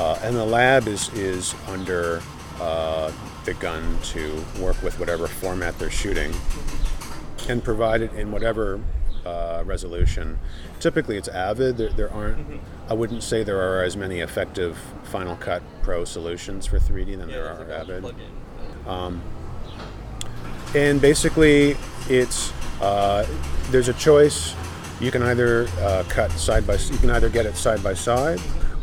uh, 0.00 0.18
and 0.22 0.34
the 0.34 0.44
lab 0.44 0.88
is 0.88 1.12
is 1.12 1.54
under 1.68 2.22
uh, 2.58 3.12
the 3.44 3.52
gun 3.54 3.98
to 4.02 4.42
work 4.58 4.80
with 4.82 4.98
whatever 4.98 5.26
format 5.26 5.78
they're 5.78 5.90
shooting, 5.90 6.32
and 7.50 7.62
provide 7.62 8.00
it 8.00 8.10
in 8.14 8.32
whatever 8.32 8.80
uh, 9.26 9.62
resolution. 9.66 10.38
Typically, 10.78 11.18
it's 11.18 11.28
Avid. 11.28 11.76
There, 11.76 11.90
there 11.90 12.10
aren't. 12.12 12.62
I 12.88 12.94
wouldn't 12.94 13.22
say 13.22 13.44
there 13.44 13.60
are 13.60 13.84
as 13.84 13.94
many 13.94 14.20
effective 14.20 14.78
Final 15.04 15.36
Cut 15.36 15.62
Pro 15.82 16.06
solutions 16.06 16.66
for 16.66 16.78
3D 16.78 17.18
than 17.18 17.28
Yeah, 17.28 17.36
there 17.36 17.46
are 17.46 17.70
Avid. 17.70 18.02
plugin. 18.02 19.20
And 20.74 21.00
basically, 21.00 21.76
it's 22.08 22.52
uh, 22.80 23.26
there's 23.70 23.88
a 23.88 23.94
choice. 23.94 24.54
You 24.98 25.10
can 25.10 25.22
either 25.22 25.66
uh, 25.80 26.04
cut 26.08 26.30
side 26.32 26.66
by. 26.66 26.76
You 26.76 26.96
can 26.98 27.10
either 27.10 27.28
get 27.28 27.44
it 27.44 27.56
side 27.56 27.82
by 27.82 27.92
side 27.92 28.40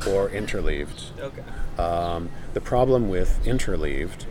or 0.08 0.30
interleaved. 0.30 1.12
Okay. 1.20 1.44
Um, 1.82 2.30
the 2.54 2.62
problem 2.62 3.10
with 3.10 3.40
interleaved 3.46 4.26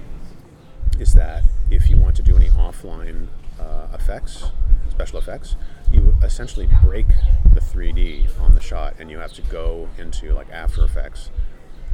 is 0.98 1.14
that 1.14 1.44
if 1.70 1.90
you 1.90 1.96
want 1.96 2.16
to 2.16 2.22
do 2.22 2.36
any 2.36 2.48
offline 2.50 3.28
uh, 3.60 3.86
effects, 3.92 4.44
special 4.90 5.18
effects, 5.18 5.56
you 5.92 6.14
essentially 6.22 6.68
break 6.82 7.06
the 7.54 7.60
3D 7.60 8.28
on 8.40 8.54
the 8.54 8.60
shot, 8.60 8.94
and 8.98 9.10
you 9.10 9.18
have 9.18 9.32
to 9.34 9.42
go 9.42 9.88
into 9.98 10.32
like 10.32 10.50
After 10.50 10.84
Effects 10.84 11.30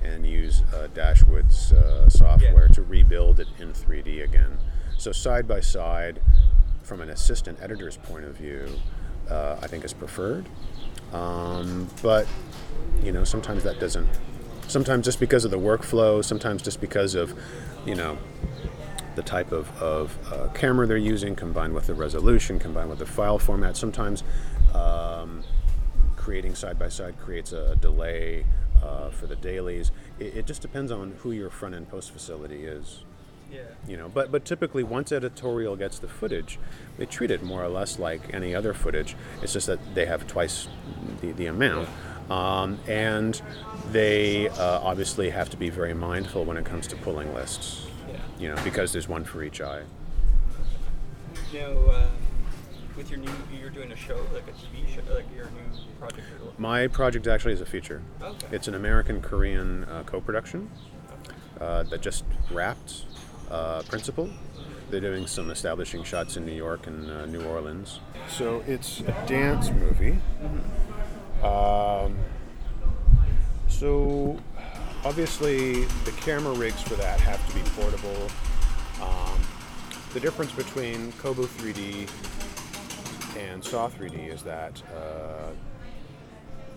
and 0.05 0.27
use 0.27 0.63
uh, 0.75 0.89
Dashwood's 0.95 1.73
uh, 1.73 2.09
software 2.09 2.69
to 2.69 2.83
rebuild 2.83 3.41
it 3.41 3.49
in 3.59 3.73
3D 3.73 4.25
again. 4.25 4.59
So 4.99 5.13
side 5.13 5.47
by 5.47 5.61
side, 5.61 6.21
from 6.83 7.01
an 7.01 7.09
assistant 7.09 7.59
editor's 7.61 7.97
point 7.97 8.25
of 8.25 8.37
view, 8.37 8.69
uh, 9.31 9.57
I 9.63 9.67
think 9.67 9.85
is 9.85 9.93
preferred. 9.93 10.49
Um, 11.13 11.89
but 12.03 12.27
you 13.03 13.13
know, 13.13 13.25
sometimes 13.25 13.65
that 13.65 13.81
doesn't. 13.81 14.09
Sometimes 14.69 15.05
just 15.05 15.21
because 15.21 15.45
of 15.45 15.51
the 15.51 15.59
workflow, 15.59 16.25
sometimes 16.25 16.63
just 16.63 16.81
because 16.81 17.15
of, 17.15 17.35
you 17.85 17.95
know, 17.95 18.17
the 19.17 19.23
type 19.23 19.53
of, 19.53 19.71
of 19.83 20.17
uh, 20.33 20.49
camera 20.55 20.87
they're 20.87 20.97
using, 20.97 21.35
combined 21.37 21.75
with 21.75 21.87
the 21.87 21.95
resolution, 21.95 22.59
combined 22.59 22.89
with 22.89 22.99
the 22.99 23.07
file 23.07 23.39
format. 23.39 23.77
Sometimes 23.77 24.23
um, 24.75 25.43
creating 26.17 26.55
side 26.55 26.79
by 26.79 26.89
side 26.89 27.19
creates 27.19 27.53
a 27.53 27.77
delay 27.77 28.47
uh, 28.83 29.11
for 29.11 29.27
the 29.27 29.37
dailies. 29.37 29.91
It, 30.19 30.37
it 30.39 30.47
just 30.47 30.63
depends 30.63 30.91
on 30.91 31.13
who 31.19 31.33
your 31.33 31.51
front 31.51 31.75
end 31.75 31.89
post 31.91 32.13
facility 32.13 32.65
is 32.65 33.05
Yeah. 33.53 33.61
you 33.87 33.97
know 33.99 34.09
but 34.09 34.33
but 34.33 34.45
typically 34.47 34.83
once 34.83 35.13
editorial 35.13 35.77
gets 35.77 35.99
the 35.99 36.09
footage 36.09 36.59
they 36.97 37.05
treat 37.05 37.31
it 37.31 37.43
more 37.43 37.63
or 37.63 37.69
less 37.69 37.99
like 37.99 38.33
any 38.33 38.55
other 38.55 38.73
footage 38.73 39.15
it's 39.43 39.53
just 39.53 39.67
that 39.67 39.95
they 39.95 40.07
have 40.07 40.27
twice 40.27 40.69
the, 41.21 41.33
the 41.33 41.47
amount 41.47 41.89
um, 42.31 42.79
and 42.89 43.43
they 43.91 44.49
uh, 44.49 44.81
obviously 44.81 45.29
have 45.31 45.51
to 45.51 45.57
be 45.59 45.69
very 45.69 45.93
mindful 45.93 46.45
when 46.47 46.57
it 46.57 46.65
comes 46.65 46.87
to 46.87 46.97
pulling 46.97 47.35
lists 47.35 47.85
Yeah. 48.09 48.17
you 48.39 48.49
know 48.55 48.63
because 48.65 48.91
there's 48.93 49.09
one 49.09 49.25
for 49.25 49.43
each 49.43 49.61
eye 49.61 49.83
Now, 51.53 51.61
uh, 51.91 52.07
with 52.97 53.11
your 53.11 53.19
new, 53.21 53.31
you're 53.59 53.71
doing 53.71 53.91
a 53.93 53.97
show, 53.97 54.17
like 54.35 54.45
a 54.49 54.53
TV 54.53 54.87
show, 54.95 55.01
like 55.15 55.25
your 55.35 55.47
new 55.47 55.99
project. 55.99 56.27
My 56.59 56.87
project 56.89 57.27
actually 57.27 57.53
is 57.55 57.61
a 57.61 57.67
feature 57.67 58.01
Okay. 58.23 58.47
it's 58.51 58.67
an 58.69 58.75
american 58.75 59.21
korean 59.21 59.85
uh, 59.85 60.05
co-production 60.07 60.71
uh, 61.61 61.83
that 61.85 62.01
just 62.01 62.25
wrapped 62.51 63.05
uh, 63.53 63.83
principal. 63.83 64.29
They're 64.91 65.01
doing 65.01 65.27
some 65.27 65.51
establishing 65.51 66.03
shots 66.05 66.37
in 66.37 66.45
new 66.45 66.53
york 66.53 66.87
and 66.87 67.11
uh, 67.11 67.27
new 67.27 67.43
orleans. 67.45 68.01
So 68.29 68.63
it's 68.67 69.01
a 69.01 69.25
dance 69.27 69.71
movie. 69.71 70.19
Um, 71.43 72.19
so 73.69 74.39
obviously, 75.05 75.85
the 76.05 76.13
camera 76.21 76.53
rigs 76.55 76.81
for 76.83 76.95
that 76.95 77.21
have 77.21 77.47
to 77.49 77.55
be 77.55 77.63
portable. 77.81 78.29
Um, 79.01 79.41
the 80.13 80.21
difference 80.21 80.53
between 80.53 81.13
Cobu 81.13 81.47
3D 81.47 82.09
and 83.39 83.65
Saw 83.65 83.89
3D 83.89 84.33
is 84.33 84.43
that 84.43 84.83
uh, 84.95 85.51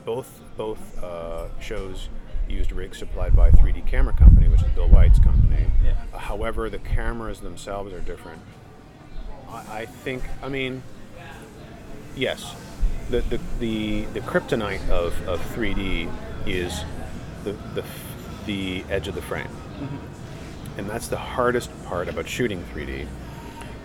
both 0.06 0.42
both 0.58 1.04
uh, 1.04 1.48
shows 1.60 2.10
used 2.50 2.72
rigs 2.72 2.98
supplied 2.98 3.36
by 3.36 3.52
3D 3.52 3.86
Camera 3.86 4.14
Company, 4.14 4.48
which 4.48 4.62
is 4.62 4.72
Bill 4.72 4.88
White's 4.88 5.20
company. 5.20 5.68
Yeah. 5.84 5.96
Uh, 6.14 6.18
however, 6.18 6.70
the 6.70 6.80
cameras 6.80 7.40
themselves 7.40 7.94
are 7.94 8.00
different. 8.00 8.42
I, 9.50 9.82
I 9.82 9.86
think. 9.86 10.24
I 10.42 10.50
mean, 10.50 10.84
yes, 12.16 12.56
the 13.10 13.22
the 13.22 13.40
the, 13.60 14.06
the 14.14 14.22
kryptonite 14.22 14.88
of, 14.90 15.28
of 15.28 15.40
3D 15.54 16.12
is 16.46 16.84
the 17.44 17.54
the 17.74 17.84
the 18.46 18.84
edge 18.90 19.08
of 19.08 19.16
the 19.16 19.22
frame, 19.22 19.50
and 20.78 20.90
that's 20.90 21.08
the 21.08 21.18
hardest 21.18 21.70
part 21.86 22.08
about 22.08 22.28
shooting 22.28 22.64
3D. 22.74 23.08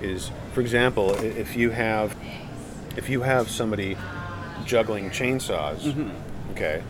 Is, 0.03 0.31
for 0.55 0.61
example, 0.63 1.15
if 1.15 1.57
you 1.57 1.71
have 1.71 2.17
if 2.97 3.09
you 3.09 3.23
have 3.23 3.51
somebody 3.51 3.97
juggling 4.65 5.11
chainsaws, 5.11 6.11
okay, 6.53 6.83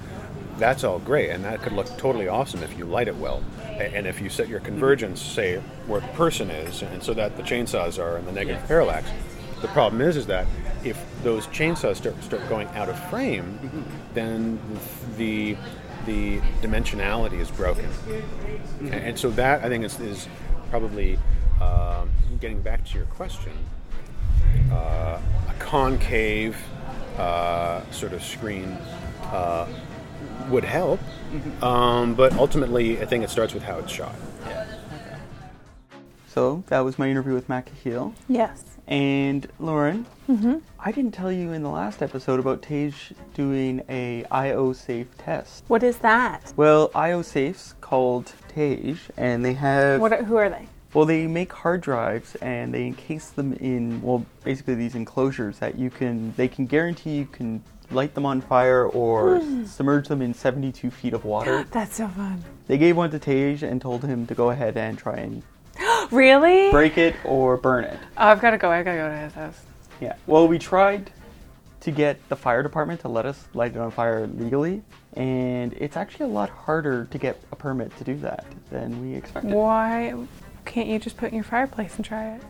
that's 0.61 0.85
all 0.85 1.01
great, 1.01 1.31
and 1.31 1.45
that 1.45 1.63
could 1.63 1.73
look 1.73 1.87
totally 1.99 2.29
awesome 2.29 2.63
if 2.63 2.79
you 2.79 2.85
light 2.85 3.09
it 3.09 3.17
well, 3.17 3.43
and 3.79 4.07
if 4.07 4.21
you 4.21 4.29
set 4.29 4.47
your 4.47 4.61
convergence, 4.61 5.21
say 5.21 5.57
where 5.87 6.01
the 6.01 6.09
person 6.09 6.51
is, 6.51 6.83
and 6.83 7.03
so 7.03 7.15
that 7.15 7.37
the 7.37 7.43
chainsaws 7.43 7.99
are 7.99 8.19
in 8.19 8.27
the 8.27 8.33
negative 8.33 8.63
parallax. 8.69 9.11
The 9.63 9.69
problem 9.69 10.01
is, 10.01 10.17
is 10.17 10.27
that 10.27 10.47
if 10.85 11.03
those 11.23 11.47
chainsaws 11.49 11.97
start 11.97 12.23
start 12.23 12.49
going 12.49 12.69
out 12.69 12.89
of 12.89 12.99
frame, 13.11 13.59
then 14.15 14.61
the 15.17 15.57
the 16.07 16.39
dimensionality 16.63 17.41
is 17.41 17.51
broken, 17.51 17.89
and, 18.81 18.95
and 18.95 19.19
so 19.19 19.31
that 19.31 19.65
I 19.65 19.69
think 19.69 19.85
is, 19.85 19.99
is 19.99 20.29
probably 20.71 21.19
um, 21.61 22.11
getting 22.39 22.63
back 22.63 22.85
to 22.87 22.97
your 22.97 23.07
question 23.07 23.53
uh, 24.71 25.19
a 25.49 25.55
concave 25.59 26.57
uh, 27.19 27.83
sort 27.91 28.13
of 28.13 28.23
screen 28.23 28.79
uh, 29.25 29.67
would 30.49 30.65
help. 30.65 31.01
Um, 31.63 32.15
but 32.15 32.33
ultimately, 32.35 33.01
I 33.01 33.07
think 33.07 33.25
it 33.25 33.31
starts 33.31 33.55
with 33.55 33.63
how 33.63 33.79
it's 33.79 33.93
shot. 33.93 34.15
Yeah. 34.47 34.67
So 36.27 36.63
that 36.69 36.81
was 36.81 36.99
my 36.99 37.11
interview 37.11 37.35
with 37.35 37.49
Matt 37.49 37.67
Cahill. 37.67 38.15
Yes. 38.29 38.65
And 38.87 39.47
Lauren, 39.59 40.07
mm-hmm. 40.29 40.59
I 40.79 40.93
didn't 40.93 41.13
tell 41.13 41.31
you 41.31 41.53
in 41.53 41.63
the 41.63 41.69
last 41.69 42.03
episode 42.03 42.41
about 42.41 42.63
Tage 42.63 43.13
doing 43.35 43.83
a 43.89 44.25
IO 44.31 44.73
safe 44.73 45.07
test. 45.19 45.65
What 45.69 45.83
is 45.83 45.99
that? 45.99 46.53
Well, 46.57 46.91
IO 46.95 47.23
safes 47.23 47.75
called 47.81 48.33
Tage, 48.49 49.11
and 49.17 49.45
they 49.45 49.55
have 49.55 50.01
What? 50.01 50.13
Are, 50.13 50.25
who 50.25 50.37
are 50.37 50.49
they? 50.49 50.67
well, 50.93 51.05
they 51.05 51.27
make 51.27 51.53
hard 51.53 51.81
drives 51.81 52.35
and 52.37 52.75
they 52.75 52.87
encase 52.87 53.31
them 53.31 53.53
in 53.55 54.03
well, 54.03 54.27
basically 54.45 54.75
these 54.75 54.95
enclosures 54.95 55.59
that 55.59 55.79
you 55.79 55.91
can 55.91 56.35
they 56.37 56.49
can 56.49 56.67
guarantee 56.67 57.17
you 57.17 57.27
can 57.27 57.63
light 57.91 58.15
them 58.15 58.27
on 58.27 58.41
fire 58.41 58.87
or 58.87 59.41
submerge 59.67 60.09
them 60.09 60.23
in 60.23 60.35
72 60.35 60.91
feet 60.91 61.13
of 61.15 61.25
water. 61.25 61.65
That's 61.71 61.97
so 61.97 62.09
fun. 62.09 62.43
They 62.67 62.79
gave 62.79 62.97
one 62.97 63.11
to 63.11 63.19
Tage 63.19 63.63
and 63.63 63.81
told 63.81 64.05
him 64.05 64.27
to 64.27 64.35
go 64.35 64.51
ahead 64.51 64.77
and 64.77 64.97
try 64.97 65.17
and 65.17 65.43
Really? 66.11 66.71
break 66.71 66.99
it 66.99 67.17
or 67.25 67.57
burn 67.57 67.85
it. 67.85 67.99
Oh, 68.17 68.27
I've 68.29 68.41
got 68.41 68.51
to 68.51 68.59
go. 68.59 68.71
I've 68.71 68.85
got 68.85 68.93
to 68.93 68.99
go 68.99 69.09
to 69.09 69.17
his 69.17 69.33
house. 69.33 69.61
Yeah. 70.01 70.17
Well, 70.27 70.49
we 70.49 70.59
tried 70.59 71.11
to 71.81 71.91
get 71.91 72.27
the 72.29 72.37
fire 72.37 72.63
department 72.63 73.01
to 73.01 73.09
let 73.09 73.25
us 73.27 73.49
light 73.55 73.73
it 73.75 73.79
on 73.79 73.91
fire 73.91 74.27
legally, 74.27 74.83
and 75.15 75.73
it's 75.75 75.97
actually 75.97 76.27
a 76.27 76.33
lot 76.33 76.51
harder 76.51 77.07
to 77.07 77.19
get 77.19 77.41
a 77.53 77.57
permit 77.57 77.97
to 77.97 78.05
do 78.05 78.17
that 78.17 78.45
than 78.71 79.01
we 79.01 79.15
expected. 79.15 79.53
Why 79.53 80.15
can't 80.67 80.89
you 80.89 80.99
just 80.99 81.17
put 81.17 81.27
it 81.27 81.29
in 81.29 81.35
your 81.37 81.45
fireplace 81.45 81.97
and 81.97 82.05
try 82.05 82.35
it? 82.35 82.43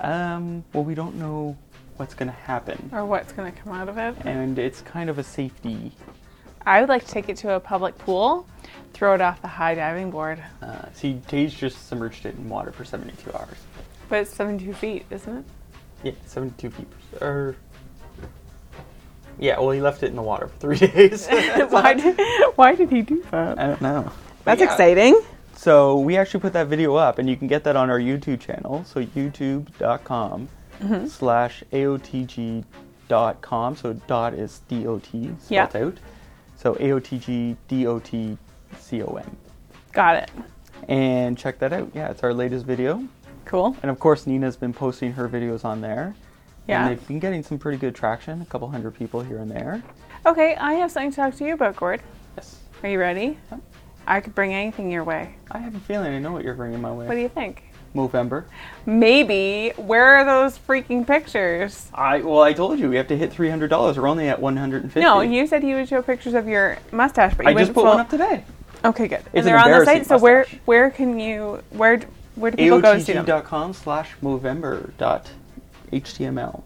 Um, 0.00 0.64
well, 0.72 0.84
we 0.84 0.94
don't 0.94 1.16
know 1.16 1.56
what's 1.96 2.14
going 2.14 2.28
to 2.30 2.36
happen, 2.36 2.90
Or 2.92 3.04
what's 3.04 3.32
going 3.32 3.52
to 3.52 3.58
come 3.60 3.72
out 3.72 3.88
of 3.88 3.98
it? 3.98 4.14
and 4.24 4.58
it's 4.58 4.80
kind 4.82 5.08
of 5.10 5.18
a 5.18 5.22
safety. 5.24 5.92
I 6.64 6.80
would 6.80 6.88
like 6.88 7.04
to 7.04 7.10
take 7.10 7.28
it 7.28 7.36
to 7.38 7.54
a 7.54 7.60
public 7.60 7.98
pool, 7.98 8.46
throw 8.92 9.14
it 9.14 9.20
off 9.20 9.42
the 9.42 9.48
high 9.48 9.74
diving 9.74 10.10
board. 10.10 10.42
Uh, 10.62 10.86
see, 10.94 11.20
Tage 11.26 11.56
just 11.56 11.88
submerged 11.88 12.24
it 12.26 12.36
in 12.36 12.48
water 12.48 12.70
for 12.72 12.84
72 12.84 13.32
hours. 13.36 13.56
But 14.08 14.20
it's 14.20 14.34
72 14.34 14.72
feet, 14.74 15.04
isn't 15.10 15.38
it? 15.38 15.44
Yeah, 16.04 16.12
72 16.26 16.70
feet. 16.70 16.88
Or 17.20 17.56
yeah, 19.38 19.58
well, 19.58 19.70
he 19.70 19.80
left 19.80 20.02
it 20.02 20.06
in 20.06 20.16
the 20.16 20.22
water 20.22 20.46
for 20.48 20.58
three 20.58 20.76
days. 20.88 21.26
why, 21.70 21.94
did, 21.94 22.18
why 22.56 22.74
did 22.74 22.90
he 22.90 23.02
do 23.02 23.24
that? 23.30 23.58
I 23.58 23.66
don't 23.66 23.80
know. 23.82 24.12
That's 24.44 24.60
Yeah. 24.60 24.70
exciting. 24.70 25.20
So 25.56 25.98
we 25.98 26.16
actually 26.16 26.40
put 26.40 26.52
that 26.54 26.66
video 26.66 26.94
up, 26.96 27.18
and 27.18 27.28
you 27.30 27.36
can 27.36 27.46
get 27.48 27.64
that 27.64 27.76
on 27.76 27.88
our 27.90 27.98
YouTube 28.00 28.40
channel. 28.40 28.84
So 28.84 29.04
youtube.com 29.04 30.48
Mm-hmm. 30.82 31.06
slash 31.06 31.62
aotg.com. 31.72 32.66
So 33.76 33.92
dot 34.06 34.34
is 34.34 34.60
D 34.68 34.86
O 34.86 34.98
T 34.98 35.30
Yeah. 35.48 35.68
spelled 35.68 35.94
out. 35.94 35.98
So 36.56 36.74
aotg 36.74 37.56
d 37.68 37.86
o 37.86 37.98
t 37.98 38.36
c 38.78 39.02
o 39.02 39.14
m. 39.16 39.36
Got 39.92 40.16
it. 40.16 40.30
And 40.88 41.36
check 41.38 41.58
that 41.60 41.72
out. 41.72 41.90
Yeah, 41.94 42.10
it's 42.10 42.22
our 42.22 42.34
latest 42.34 42.66
video. 42.66 43.02
Cool. 43.44 43.76
And 43.82 43.90
of 43.90 43.98
course, 43.98 44.26
Nina's 44.26 44.56
been 44.56 44.72
posting 44.72 45.12
her 45.12 45.28
videos 45.28 45.64
on 45.64 45.80
there. 45.80 46.14
Yeah. 46.68 46.82
And 46.86 46.90
they've 46.90 47.08
been 47.08 47.18
getting 47.18 47.42
some 47.42 47.58
pretty 47.58 47.78
good 47.78 47.94
traction. 47.94 48.40
A 48.40 48.46
couple 48.46 48.68
hundred 48.68 48.94
people 48.94 49.20
here 49.20 49.38
and 49.38 49.50
there. 49.50 49.82
Okay, 50.26 50.54
I 50.56 50.74
have 50.74 50.90
something 50.92 51.10
to 51.10 51.16
talk 51.16 51.34
to 51.36 51.44
you 51.44 51.54
about, 51.54 51.74
Gord. 51.76 52.00
Yes. 52.36 52.60
Are 52.82 52.88
you 52.88 52.98
ready? 53.00 53.38
I 54.06 54.20
could 54.20 54.34
bring 54.34 54.54
anything 54.54 54.90
your 54.90 55.04
way. 55.04 55.34
I 55.50 55.58
have 55.58 55.74
a 55.74 55.80
feeling 55.80 56.14
I 56.14 56.18
know 56.20 56.32
what 56.32 56.44
you're 56.44 56.54
bringing 56.54 56.80
my 56.80 56.92
way. 56.92 57.06
What 57.06 57.14
do 57.14 57.20
you 57.20 57.28
think? 57.28 57.64
Movember. 57.94 58.44
Maybe. 58.86 59.72
Where 59.76 60.16
are 60.16 60.24
those 60.24 60.58
freaking 60.58 61.06
pictures? 61.06 61.90
I 61.94 62.20
well, 62.20 62.40
I 62.42 62.52
told 62.52 62.78
you 62.78 62.88
we 62.88 62.96
have 62.96 63.08
to 63.08 63.16
hit 63.16 63.32
three 63.32 63.50
hundred 63.50 63.68
dollars. 63.68 63.98
We're 63.98 64.08
only 64.08 64.28
at 64.28 64.40
one 64.40 64.56
hundred 64.56 64.82
and 64.82 64.92
fifty. 64.92 65.04
No, 65.04 65.20
you 65.20 65.46
said 65.46 65.62
you 65.62 65.76
would 65.76 65.88
show 65.88 66.02
pictures 66.02 66.34
of 66.34 66.48
your 66.48 66.78
mustache, 66.90 67.34
but 67.34 67.44
you 67.46 67.50
I 67.50 67.54
just 67.54 67.74
put 67.74 67.82
full- 67.82 67.90
one 67.90 68.00
up 68.00 68.08
today. 68.10 68.44
Okay, 68.84 69.08
good. 69.08 69.18
It's 69.18 69.26
and 69.28 69.38
an 69.38 69.44
they're 69.44 69.58
on 69.58 69.70
the 69.70 69.84
site. 69.84 70.06
So 70.06 70.18
where 70.18 70.40
mustache. 70.40 70.60
where 70.64 70.90
can 70.90 71.20
you 71.20 71.62
where 71.70 72.00
where 72.34 72.50
do 72.50 72.56
people 72.56 72.80
go 72.80 72.94
to 72.94 73.00
see 73.00 73.12
them? 73.12 73.26
AOTG.com 73.26 73.74
slash 73.74 74.10
Movember 74.22 74.90
dot 74.98 75.30
HTML. 75.92 76.62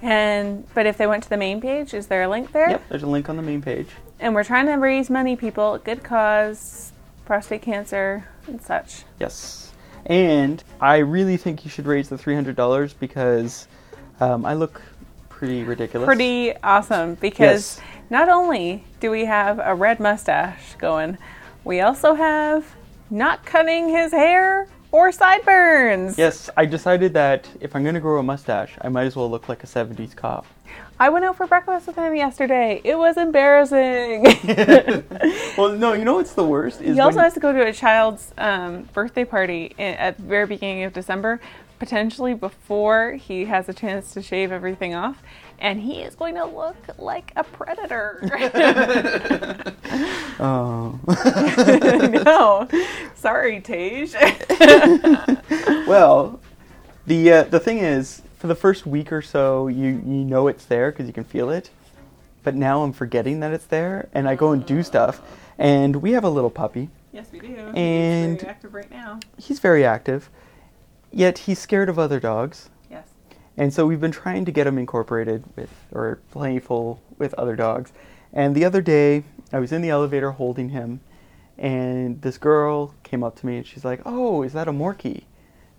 And 0.00 0.66
but 0.74 0.86
if 0.86 0.96
they 0.96 1.06
went 1.06 1.22
to 1.24 1.28
the 1.28 1.36
main 1.36 1.60
page, 1.60 1.92
is 1.94 2.06
there 2.06 2.22
a 2.22 2.28
link 2.28 2.52
there? 2.52 2.70
Yep, 2.70 2.82
there's 2.88 3.02
a 3.02 3.06
link 3.06 3.28
on 3.28 3.36
the 3.36 3.42
main 3.42 3.60
page. 3.62 3.88
And 4.18 4.34
we're 4.34 4.44
trying 4.44 4.66
to 4.66 4.74
raise 4.74 5.10
money, 5.10 5.36
people. 5.36 5.78
Good 5.78 6.02
cause, 6.02 6.92
prostate 7.24 7.62
cancer 7.62 8.26
and 8.46 8.62
such. 8.62 9.02
Yes. 9.20 9.61
And 10.06 10.62
I 10.80 10.98
really 10.98 11.36
think 11.36 11.64
you 11.64 11.70
should 11.70 11.86
raise 11.86 12.08
the 12.08 12.18
three 12.18 12.34
hundred 12.34 12.56
dollars 12.56 12.92
because 12.92 13.68
um, 14.20 14.44
I 14.44 14.54
look 14.54 14.80
pretty 15.28 15.62
ridiculous. 15.64 16.06
Pretty 16.06 16.54
awesome 16.62 17.14
because 17.16 17.78
Yes. 17.78 17.80
not 18.10 18.28
only 18.28 18.84
do 19.00 19.10
we 19.10 19.24
have 19.24 19.58
a 19.62 19.74
red 19.74 20.00
mustache 20.00 20.74
going, 20.78 21.18
we 21.64 21.80
also 21.80 22.14
have 22.14 22.64
not 23.10 23.44
cutting 23.44 23.88
his 23.88 24.12
hair 24.12 24.68
or 24.90 25.10
sideburns. 25.12 26.18
Yes, 26.18 26.50
I 26.56 26.66
decided 26.66 27.14
that 27.14 27.48
if 27.60 27.74
I'm 27.74 27.84
gonna 27.84 28.00
grow 28.00 28.18
a 28.18 28.22
mustache, 28.22 28.74
I 28.80 28.88
might 28.88 29.04
as 29.04 29.16
well 29.16 29.30
look 29.30 29.48
like 29.48 29.62
a 29.64 29.66
'70s 29.66 30.14
cop. 30.14 30.46
I 31.02 31.08
went 31.08 31.24
out 31.24 31.36
for 31.36 31.48
breakfast 31.48 31.88
with 31.88 31.96
him 31.96 32.14
yesterday. 32.14 32.80
It 32.84 32.96
was 32.96 33.16
embarrassing. 33.16 34.24
Well, 35.58 35.72
no, 35.72 35.92
you 35.94 36.04
know 36.04 36.14
what's 36.14 36.32
the 36.32 36.44
worst 36.44 36.80
is 36.80 36.94
he 36.94 37.00
also 37.00 37.18
has 37.18 37.34
to 37.34 37.40
go 37.40 37.52
to 37.52 37.66
a 37.66 37.72
child's 37.72 38.32
um, 38.38 38.88
birthday 38.94 39.24
party 39.24 39.74
at 39.78 40.16
the 40.16 40.22
very 40.22 40.46
beginning 40.46 40.84
of 40.84 40.92
December, 40.92 41.40
potentially 41.78 42.34
before 42.34 43.14
he 43.14 43.44
has 43.46 43.68
a 43.68 43.74
chance 43.74 44.14
to 44.14 44.22
shave 44.22 44.50
everything 44.52 44.94
off. 44.94 45.22
And 45.58 45.80
he 45.80 46.02
is 46.02 46.14
going 46.14 46.36
to 46.36 46.44
look 46.44 46.76
like 46.98 47.32
a 47.34 47.42
predator. 47.42 48.22
Oh. 50.40 50.98
no. 52.24 52.66
Sorry, 53.14 53.60
Tage. 53.60 54.14
Well, 55.86 56.40
the 57.06 57.32
uh, 57.32 57.42
the 57.44 57.60
thing 57.60 57.78
is, 57.78 58.22
for 58.42 58.48
the 58.48 58.54
first 58.56 58.84
week 58.84 59.12
or 59.12 59.22
so, 59.22 59.68
you 59.68 59.86
you 60.04 60.24
know 60.24 60.48
it's 60.48 60.64
there 60.64 60.90
because 60.90 61.06
you 61.06 61.12
can 61.12 61.22
feel 61.22 61.48
it. 61.48 61.70
But 62.42 62.56
now 62.56 62.82
I'm 62.82 62.92
forgetting 62.92 63.38
that 63.38 63.52
it's 63.52 63.66
there, 63.66 64.08
and 64.12 64.28
I 64.28 64.34
go 64.34 64.50
and 64.50 64.66
do 64.66 64.82
stuff. 64.82 65.22
And 65.58 65.94
we 66.02 66.10
have 66.10 66.24
a 66.24 66.28
little 66.28 66.50
puppy. 66.50 66.88
yes, 67.12 67.28
we 67.30 67.38
do. 67.38 67.54
And- 67.76 68.32
He's 68.32 68.40
very 68.40 68.50
active 68.50 68.74
right 68.74 68.90
now. 68.90 69.20
He's 69.38 69.60
very 69.60 69.84
active, 69.84 70.28
yet 71.12 71.38
he's 71.38 71.60
scared 71.60 71.88
of 71.88 72.00
other 72.00 72.18
dogs. 72.18 72.68
Yes. 72.90 73.06
And 73.56 73.72
so 73.72 73.86
we've 73.86 74.00
been 74.00 74.10
trying 74.10 74.44
to 74.46 74.50
get 74.50 74.66
him 74.66 74.76
incorporated 74.76 75.44
with 75.54 75.70
or 75.92 76.18
playful 76.32 77.00
with 77.18 77.34
other 77.34 77.54
dogs. 77.54 77.92
And 78.32 78.56
the 78.56 78.64
other 78.64 78.82
day, 78.82 79.22
I 79.52 79.60
was 79.60 79.70
in 79.70 79.82
the 79.82 79.90
elevator 79.90 80.32
holding 80.32 80.70
him, 80.70 80.98
and 81.56 82.20
this 82.22 82.38
girl 82.38 82.92
came 83.04 83.22
up 83.22 83.36
to 83.36 83.46
me 83.46 83.58
and 83.58 83.64
she's 83.64 83.84
like, 83.84 84.00
"Oh, 84.04 84.42
is 84.42 84.52
that 84.54 84.66
a 84.66 84.72
Morkie?" 84.72 85.26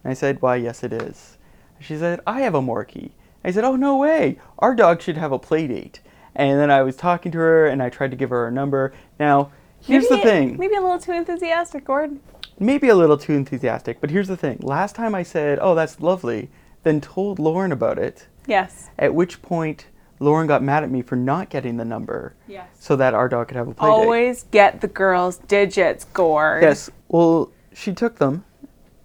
And 0.02 0.12
I 0.12 0.14
said, 0.14 0.42
"Why, 0.42 0.56
yes, 0.56 0.82
it 0.82 0.94
is." 0.94 1.38
She 1.84 1.98
said, 1.98 2.22
"I 2.26 2.42
have 2.42 2.56
a 2.56 2.62
Morkie." 2.62 3.12
I 3.44 3.52
said, 3.52 3.64
"Oh, 3.64 3.76
no 3.76 3.98
way! 3.98 4.40
Our 4.60 4.74
dog 4.74 5.02
should 5.02 5.18
have 5.18 5.32
a 5.32 5.40
play 5.40 5.68
date." 5.68 6.00
And 6.36 6.60
then 6.60 6.72
I 6.72 6.82
was 6.82 6.96
talking 6.96 7.32
to 7.34 7.38
her, 7.38 7.68
and 7.68 7.84
I 7.84 7.90
tried 7.90 8.12
to 8.12 8.18
give 8.18 8.30
her 8.32 8.48
a 8.48 8.52
number. 8.52 8.94
Now, 9.20 9.52
Here's 9.82 10.08
the 10.08 10.18
thing. 10.18 10.56
Maybe 10.58 10.76
a 10.76 10.82
little 10.82 10.98
too 10.98 11.12
enthusiastic, 11.12 11.84
Gordon. 11.86 12.22
maybe 12.58 12.88
a 12.88 12.96
little 12.96 13.18
too 13.18 13.34
enthusiastic, 13.34 14.00
but 14.00 14.10
here's 14.12 14.30
the 14.30 14.38
thing. 14.38 14.60
Last 14.62 14.96
time 14.96 15.14
I 15.14 15.24
said, 15.24 15.60
"Oh, 15.62 15.76
that's 15.76 16.00
lovely," 16.00 16.50
then 16.84 17.02
told 17.02 17.38
Lauren 17.38 17.72
about 17.74 18.00
it. 18.00 18.28
Yes. 18.48 18.90
At 18.98 19.14
which 19.14 19.42
point, 19.42 19.88
Lauren 20.20 20.48
got 20.48 20.64
mad 20.64 20.84
at 20.84 20.90
me 20.92 21.02
for 21.02 21.18
not 21.18 21.50
getting 21.50 21.76
the 21.78 21.84
number, 21.86 22.34
Yes. 22.48 22.68
so 22.80 22.96
that 22.96 23.14
our 23.14 23.28
dog 23.28 23.50
could 23.50 23.58
have 23.58 23.68
a 23.68 23.74
play 23.74 23.90
date. 23.90 23.94
Always 23.94 24.44
get 24.52 24.80
the 24.80 24.88
girls' 24.88 25.38
digits, 25.38 26.06
Gord. 26.14 26.64
Yes. 26.64 26.90
Well, 27.10 27.52
she 27.74 27.92
took 27.94 28.20
them, 28.20 28.46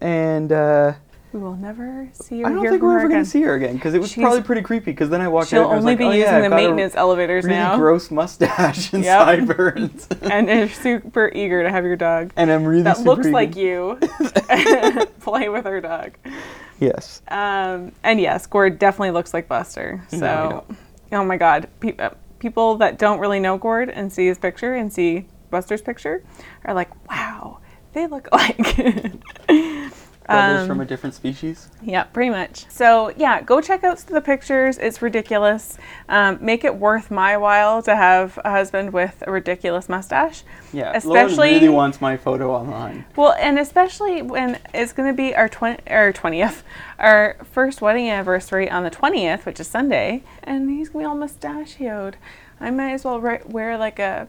and 0.01 0.53
uh, 0.53 0.93
We 1.33 1.41
will 1.41 1.57
never 1.57 2.09
see 2.15 2.43
or 2.43 2.47
I 2.47 2.51
don't 2.53 2.67
think 2.67 2.83
we're 2.83 2.99
ever 2.99 3.09
going 3.09 3.23
to 3.23 3.29
see 3.29 3.43
her 3.43 3.55
again 3.55 3.75
because 3.75 3.93
it 3.93 4.01
was 4.01 4.11
She's- 4.11 4.23
probably 4.25 4.43
pretty 4.43 4.63
creepy. 4.63 4.93
Because 4.93 5.11
then 5.11 5.21
I 5.21 5.29
walked 5.29 5.51
She'll 5.51 5.65
out 5.65 5.69
was 5.71 5.79
only 5.81 5.93
like, 5.93 5.99
be 5.99 6.05
"Oh, 6.05 6.11
using 6.13 6.21
yeah, 6.23 6.41
the 6.41 6.49
maintenance 6.49 6.95
elevators 6.95 7.45
really 7.45 7.57
now. 7.59 7.77
gross 7.77 8.11
mustache 8.11 8.93
and 8.95 9.05
Yep. 9.05 9.21
sideburns, 9.21 10.09
and 10.23 10.49
is 10.49 10.75
super 10.75 11.31
eager 11.35 11.63
to 11.63 11.71
have 11.71 11.85
your 11.85 11.97
dog 11.97 12.33
and 12.37 12.51
I'm 12.51 12.65
really 12.65 12.83
that 12.83 13.01
looks 13.01 13.27
eager- 13.27 13.33
like 13.35 13.57
you 13.57 13.99
play 15.21 15.49
with 15.51 15.65
her 15.67 15.81
dog. 15.83 16.13
Yes. 16.81 17.21
Um, 17.29 17.93
and 18.03 18.21
yes, 18.21 18.47
Gord 18.47 18.79
definitely 18.79 19.11
looks 19.11 19.35
like 19.35 19.49
Buster. 19.49 20.03
So, 20.09 20.65
No, 21.11 21.19
oh 21.21 21.25
my 21.25 21.37
God, 21.37 21.69
Pe- 21.81 21.97
uh, 21.99 22.11
people 22.39 22.77
that 22.77 22.99
don't 22.99 23.19
really 23.21 23.41
know 23.41 23.59
Gord 23.59 23.91
and 23.91 24.11
see 24.13 24.27
his 24.29 24.39
picture 24.39 24.75
and 24.77 24.91
see 24.93 25.27
Buster's 25.51 25.83
picture 25.83 26.23
are 26.65 26.73
like, 26.75 26.89
wow, 27.11 27.59
they 27.93 28.07
look 28.07 28.29
like. 28.33 29.13
Brothers 30.29 30.61
Um, 30.63 30.67
from 30.69 30.81
a 30.81 30.85
different 30.85 31.15
species. 31.15 31.69
Yeah, 31.83 32.03
pretty 32.05 32.29
much. 32.29 32.67
So 32.69 33.13
yeah, 33.17 33.41
go 33.41 33.61
check 33.63 33.83
out 33.83 33.97
the 33.99 34.21
pictures. 34.21 34.77
It's 34.77 35.01
ridiculous. 35.01 35.79
Um, 36.09 36.37
make 36.43 36.65
it 36.65 36.77
worth 36.77 37.11
my 37.11 37.37
while 37.39 37.83
to 37.83 37.97
have 37.97 38.39
a 38.45 38.51
husband 38.51 38.93
with 38.93 39.23
a 39.27 39.33
ridiculous 39.33 39.89
mustache. 39.89 40.43
Yeah. 40.73 40.93
especially- 40.95 41.37
Lauren 41.37 41.55
really 41.55 41.69
wants 41.71 42.01
my 42.03 42.17
photo 42.19 42.53
online. 42.55 43.07
Well, 43.17 43.35
and 43.41 43.59
especially 43.59 44.21
when 44.21 44.59
it's 44.75 44.93
going 44.93 45.09
to 45.09 45.17
be 45.17 45.35
our 45.35 45.49
twenty 45.49 45.81
or 45.91 46.13
twentieth, 46.13 46.63
our 46.99 47.37
first 47.51 47.81
wedding 47.81 48.11
anniversary 48.11 48.71
on 48.71 48.85
the 48.85 48.91
twentieth, 48.91 49.47
which 49.47 49.59
is 49.61 49.67
Sunday, 49.67 50.23
and 50.45 50.69
he's 50.71 50.91
gonna 50.91 51.05
be 51.05 51.09
all 51.09 51.15
mustachioed. 51.17 52.17
I 52.61 52.71
might 52.71 52.93
as 52.93 53.05
well 53.05 53.19
ri- 53.21 53.41
wear 53.47 53.79
like 53.79 53.99
a, 53.99 54.29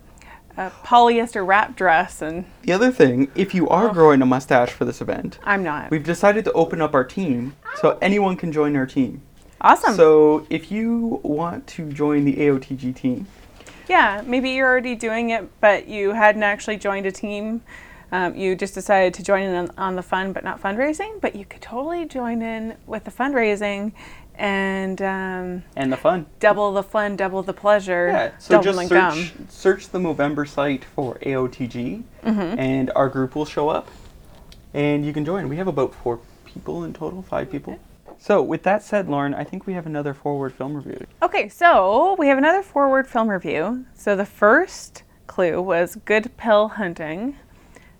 a 0.59 0.71
polyester 0.83 1.45
wrap 1.47 1.75
dress, 1.77 2.21
and 2.21 2.45
The 2.63 2.73
other 2.73 2.91
thing, 2.91 3.31
if 3.33 3.55
you 3.55 3.67
are 3.69 3.89
growing 3.93 4.21
a 4.21 4.25
mustache 4.25 4.71
for 4.71 4.83
this 4.83 4.99
event, 4.99 5.39
I'm 5.43 5.63
not. 5.63 5.89
we've 5.89 6.03
decided 6.03 6.43
to 6.45 6.51
open 6.51 6.81
up 6.81 6.93
our 6.93 7.05
team 7.05 7.55
so 7.81 7.97
anyone 8.01 8.35
can 8.35 8.51
join 8.51 8.75
our 8.75 8.85
team. 8.85 9.21
awesome. 9.61 9.95
So 9.95 10.45
if 10.49 10.69
you 10.71 11.21
want 11.23 11.65
to 11.67 11.91
join 11.91 12.25
the 12.25 12.35
AOTG 12.35 12.93
team, 12.95 13.25
Yeah, 13.87 14.21
maybe 14.25 14.49
you're 14.51 14.67
already 14.67 14.95
doing 14.95 15.29
it, 15.29 15.49
but 15.61 15.87
you 15.87 16.11
hadn't 16.11 16.43
actually 16.43 16.77
joined 16.77 17.05
a 17.05 17.11
team. 17.11 17.61
Um, 18.11 18.35
you 18.35 18.55
just 18.55 18.73
decided 18.73 19.13
to 19.15 19.23
join 19.23 19.43
in 19.43 19.55
on, 19.55 19.71
on 19.77 19.95
the 19.95 20.01
fun, 20.03 20.33
but 20.33 20.43
not 20.43 20.61
fundraising. 20.61 21.21
But 21.21 21.35
you 21.35 21.45
could 21.45 21.61
totally 21.61 22.05
join 22.05 22.41
in 22.41 22.75
with 22.85 23.03
the 23.05 23.11
fundraising 23.11 23.93
and 24.39 25.01
um, 25.01 25.63
and 25.75 25.91
the 25.91 25.97
fun. 25.97 26.25
double 26.39 26.71
the 26.73 26.81
fun, 26.81 27.15
double 27.17 27.43
the 27.43 27.53
pleasure, 27.53 28.07
Yeah, 28.07 28.31
so 28.39 28.61
just 28.61 28.87
search 28.87 29.33
search 29.49 29.89
the 29.89 29.99
Movember 29.99 30.47
site 30.47 30.83
for 30.85 31.15
AOTG, 31.15 32.03
Mm-hmm. 32.23 32.59
and 32.59 32.91
our 32.95 33.09
group 33.09 33.35
will 33.35 33.45
show 33.45 33.69
up, 33.69 33.89
and 34.73 35.05
you 35.05 35.13
can 35.13 35.25
join. 35.25 35.49
We 35.49 35.57
have 35.57 35.67
about 35.67 35.93
four 35.93 36.19
people 36.45 36.83
in 36.85 36.93
total, 36.93 37.21
five 37.21 37.51
people. 37.51 37.77
So 38.17 38.41
with 38.41 38.63
that 38.63 38.81
said, 38.83 39.07
Lauren, 39.07 39.33
I 39.33 39.43
think 39.45 39.65
we 39.67 39.73
have 39.73 39.85
another 39.85 40.13
forward 40.13 40.53
film 40.53 40.73
review. 40.75 41.05
Okay, 41.21 41.47
so 41.47 42.15
we 42.19 42.27
have 42.27 42.37
another 42.37 42.61
forward 42.63 43.07
film 43.07 43.29
review. 43.29 43.85
So 43.93 44.15
the 44.17 44.25
first 44.25 45.03
clue 45.27 45.61
was 45.61 45.97
good 46.05 46.35
pill 46.35 46.69
hunting. 46.69 47.37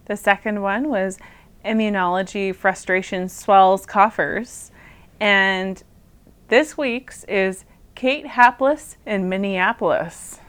The 0.06 0.18
second 0.18 0.62
one 0.62 0.90
was 0.90 1.18
immunology 1.64 2.54
frustration 2.54 3.30
swells 3.30 3.86
coffers. 3.86 4.72
And 5.22 5.82
this 6.50 6.78
week's 6.78 7.24
is 7.26 7.64
Kate 7.96 8.26
Hapless 8.26 8.98
in 9.06 9.30
Minneapolis. 9.30 10.40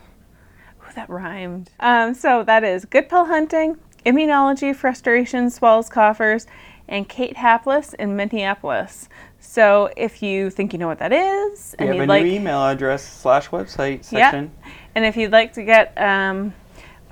Ooh, 0.80 0.92
that 0.94 1.08
rhymed. 1.08 1.70
Um, 1.78 2.14
so 2.14 2.42
that 2.42 2.64
is 2.64 2.84
good 2.84 3.08
pill 3.08 3.26
hunting, 3.26 3.76
immunology 4.04 4.74
frustration 4.74 5.50
swells 5.50 5.88
coffers, 5.88 6.46
and 6.88 7.08
Kate 7.08 7.36
Hapless 7.36 7.92
in 7.94 8.16
Minneapolis. 8.16 9.08
So 9.38 9.90
if 9.96 10.22
you 10.22 10.50
think 10.50 10.72
you 10.72 10.78
know 10.78 10.88
what 10.88 10.98
that 10.98 11.12
is, 11.12 11.74
We 11.78 11.86
and 11.86 11.96
have 11.96 12.04
a 12.04 12.08
like 12.08 12.24
new 12.24 12.32
email 12.32 12.64
address 12.64 13.02
slash 13.02 13.48
website 13.48 14.04
section. 14.04 14.50
yeah. 14.60 14.72
And 14.94 15.04
if 15.04 15.16
you'd 15.16 15.32
like 15.32 15.52
to 15.54 15.62
get 15.62 15.96
um, 16.00 16.54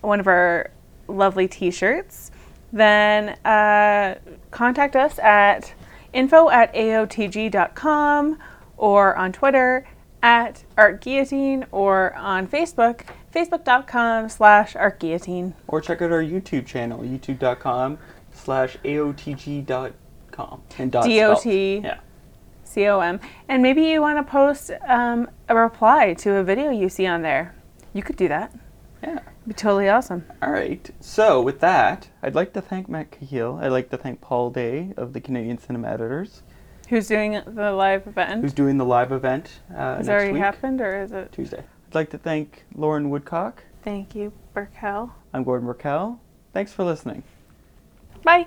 one 0.00 0.18
of 0.18 0.26
our 0.26 0.70
lovely 1.06 1.46
t 1.46 1.70
shirts, 1.70 2.30
then 2.72 3.30
uh, 3.44 4.16
contact 4.50 4.96
us 4.96 5.18
at 5.18 5.72
info 6.12 6.50
at 6.50 6.74
aotg.com 6.74 8.38
or 8.78 9.14
on 9.16 9.32
Twitter 9.32 9.86
at 10.22 10.64
Art 10.76 11.00
Guillotine 11.00 11.66
or 11.70 12.14
on 12.14 12.46
Facebook, 12.46 13.02
facebook.com 13.34 14.28
slash 14.28 14.74
Art 14.74 14.98
Guillotine. 14.98 15.54
Or 15.66 15.80
check 15.80 16.02
out 16.02 16.10
our 16.10 16.22
YouTube 16.22 16.66
channel, 16.66 17.00
youtube.com 17.00 17.98
slash 18.32 18.76
AOTG.com. 18.84 20.62
And 20.78 20.92
dot 20.92 21.04
DOT. 21.04 21.46
Yeah. 21.46 21.98
C-O-M. 22.64 23.20
And 23.48 23.62
maybe 23.62 23.82
you 23.84 24.00
want 24.00 24.24
to 24.24 24.30
post 24.30 24.70
um, 24.86 25.30
a 25.48 25.56
reply 25.56 26.14
to 26.14 26.36
a 26.36 26.44
video 26.44 26.70
you 26.70 26.88
see 26.88 27.06
on 27.06 27.22
there. 27.22 27.54
You 27.92 28.02
could 28.02 28.16
do 28.16 28.28
that. 28.28 28.54
Yeah. 29.02 29.14
It'd 29.14 29.24
be 29.46 29.54
totally 29.54 29.88
awesome. 29.88 30.24
All 30.42 30.50
right. 30.50 30.88
So 31.00 31.40
with 31.40 31.60
that, 31.60 32.08
I'd 32.22 32.34
like 32.34 32.52
to 32.52 32.60
thank 32.60 32.88
Matt 32.88 33.10
Cahill. 33.10 33.58
I'd 33.62 33.68
like 33.68 33.90
to 33.90 33.96
thank 33.96 34.20
Paul 34.20 34.50
Day 34.50 34.92
of 34.96 35.12
the 35.12 35.20
Canadian 35.20 35.58
Cinema 35.58 35.88
Editors, 35.88 36.42
Who's 36.88 37.08
doing 37.08 37.40
the 37.46 37.72
live 37.72 38.06
event? 38.06 38.42
who's 38.42 38.52
doing 38.54 38.78
the 38.78 38.84
live 38.84 39.12
event 39.12 39.60
uh, 39.74 39.96
Has 39.96 40.08
already 40.08 40.32
week, 40.32 40.42
happened 40.42 40.80
or 40.80 41.02
is 41.02 41.12
it? 41.12 41.30
Tuesday. 41.32 41.58
I'd 41.88 41.94
like 41.94 42.10
to 42.10 42.18
thank 42.18 42.64
Lauren 42.74 43.10
Woodcock. 43.10 43.62
Thank 43.82 44.14
you, 44.14 44.32
Burkell. 44.54 45.14
I'm 45.34 45.44
Gordon 45.44 45.66
Burkell. 45.66 46.20
Thanks 46.52 46.72
for 46.72 46.84
listening. 46.84 47.22
Bye. 48.24 48.46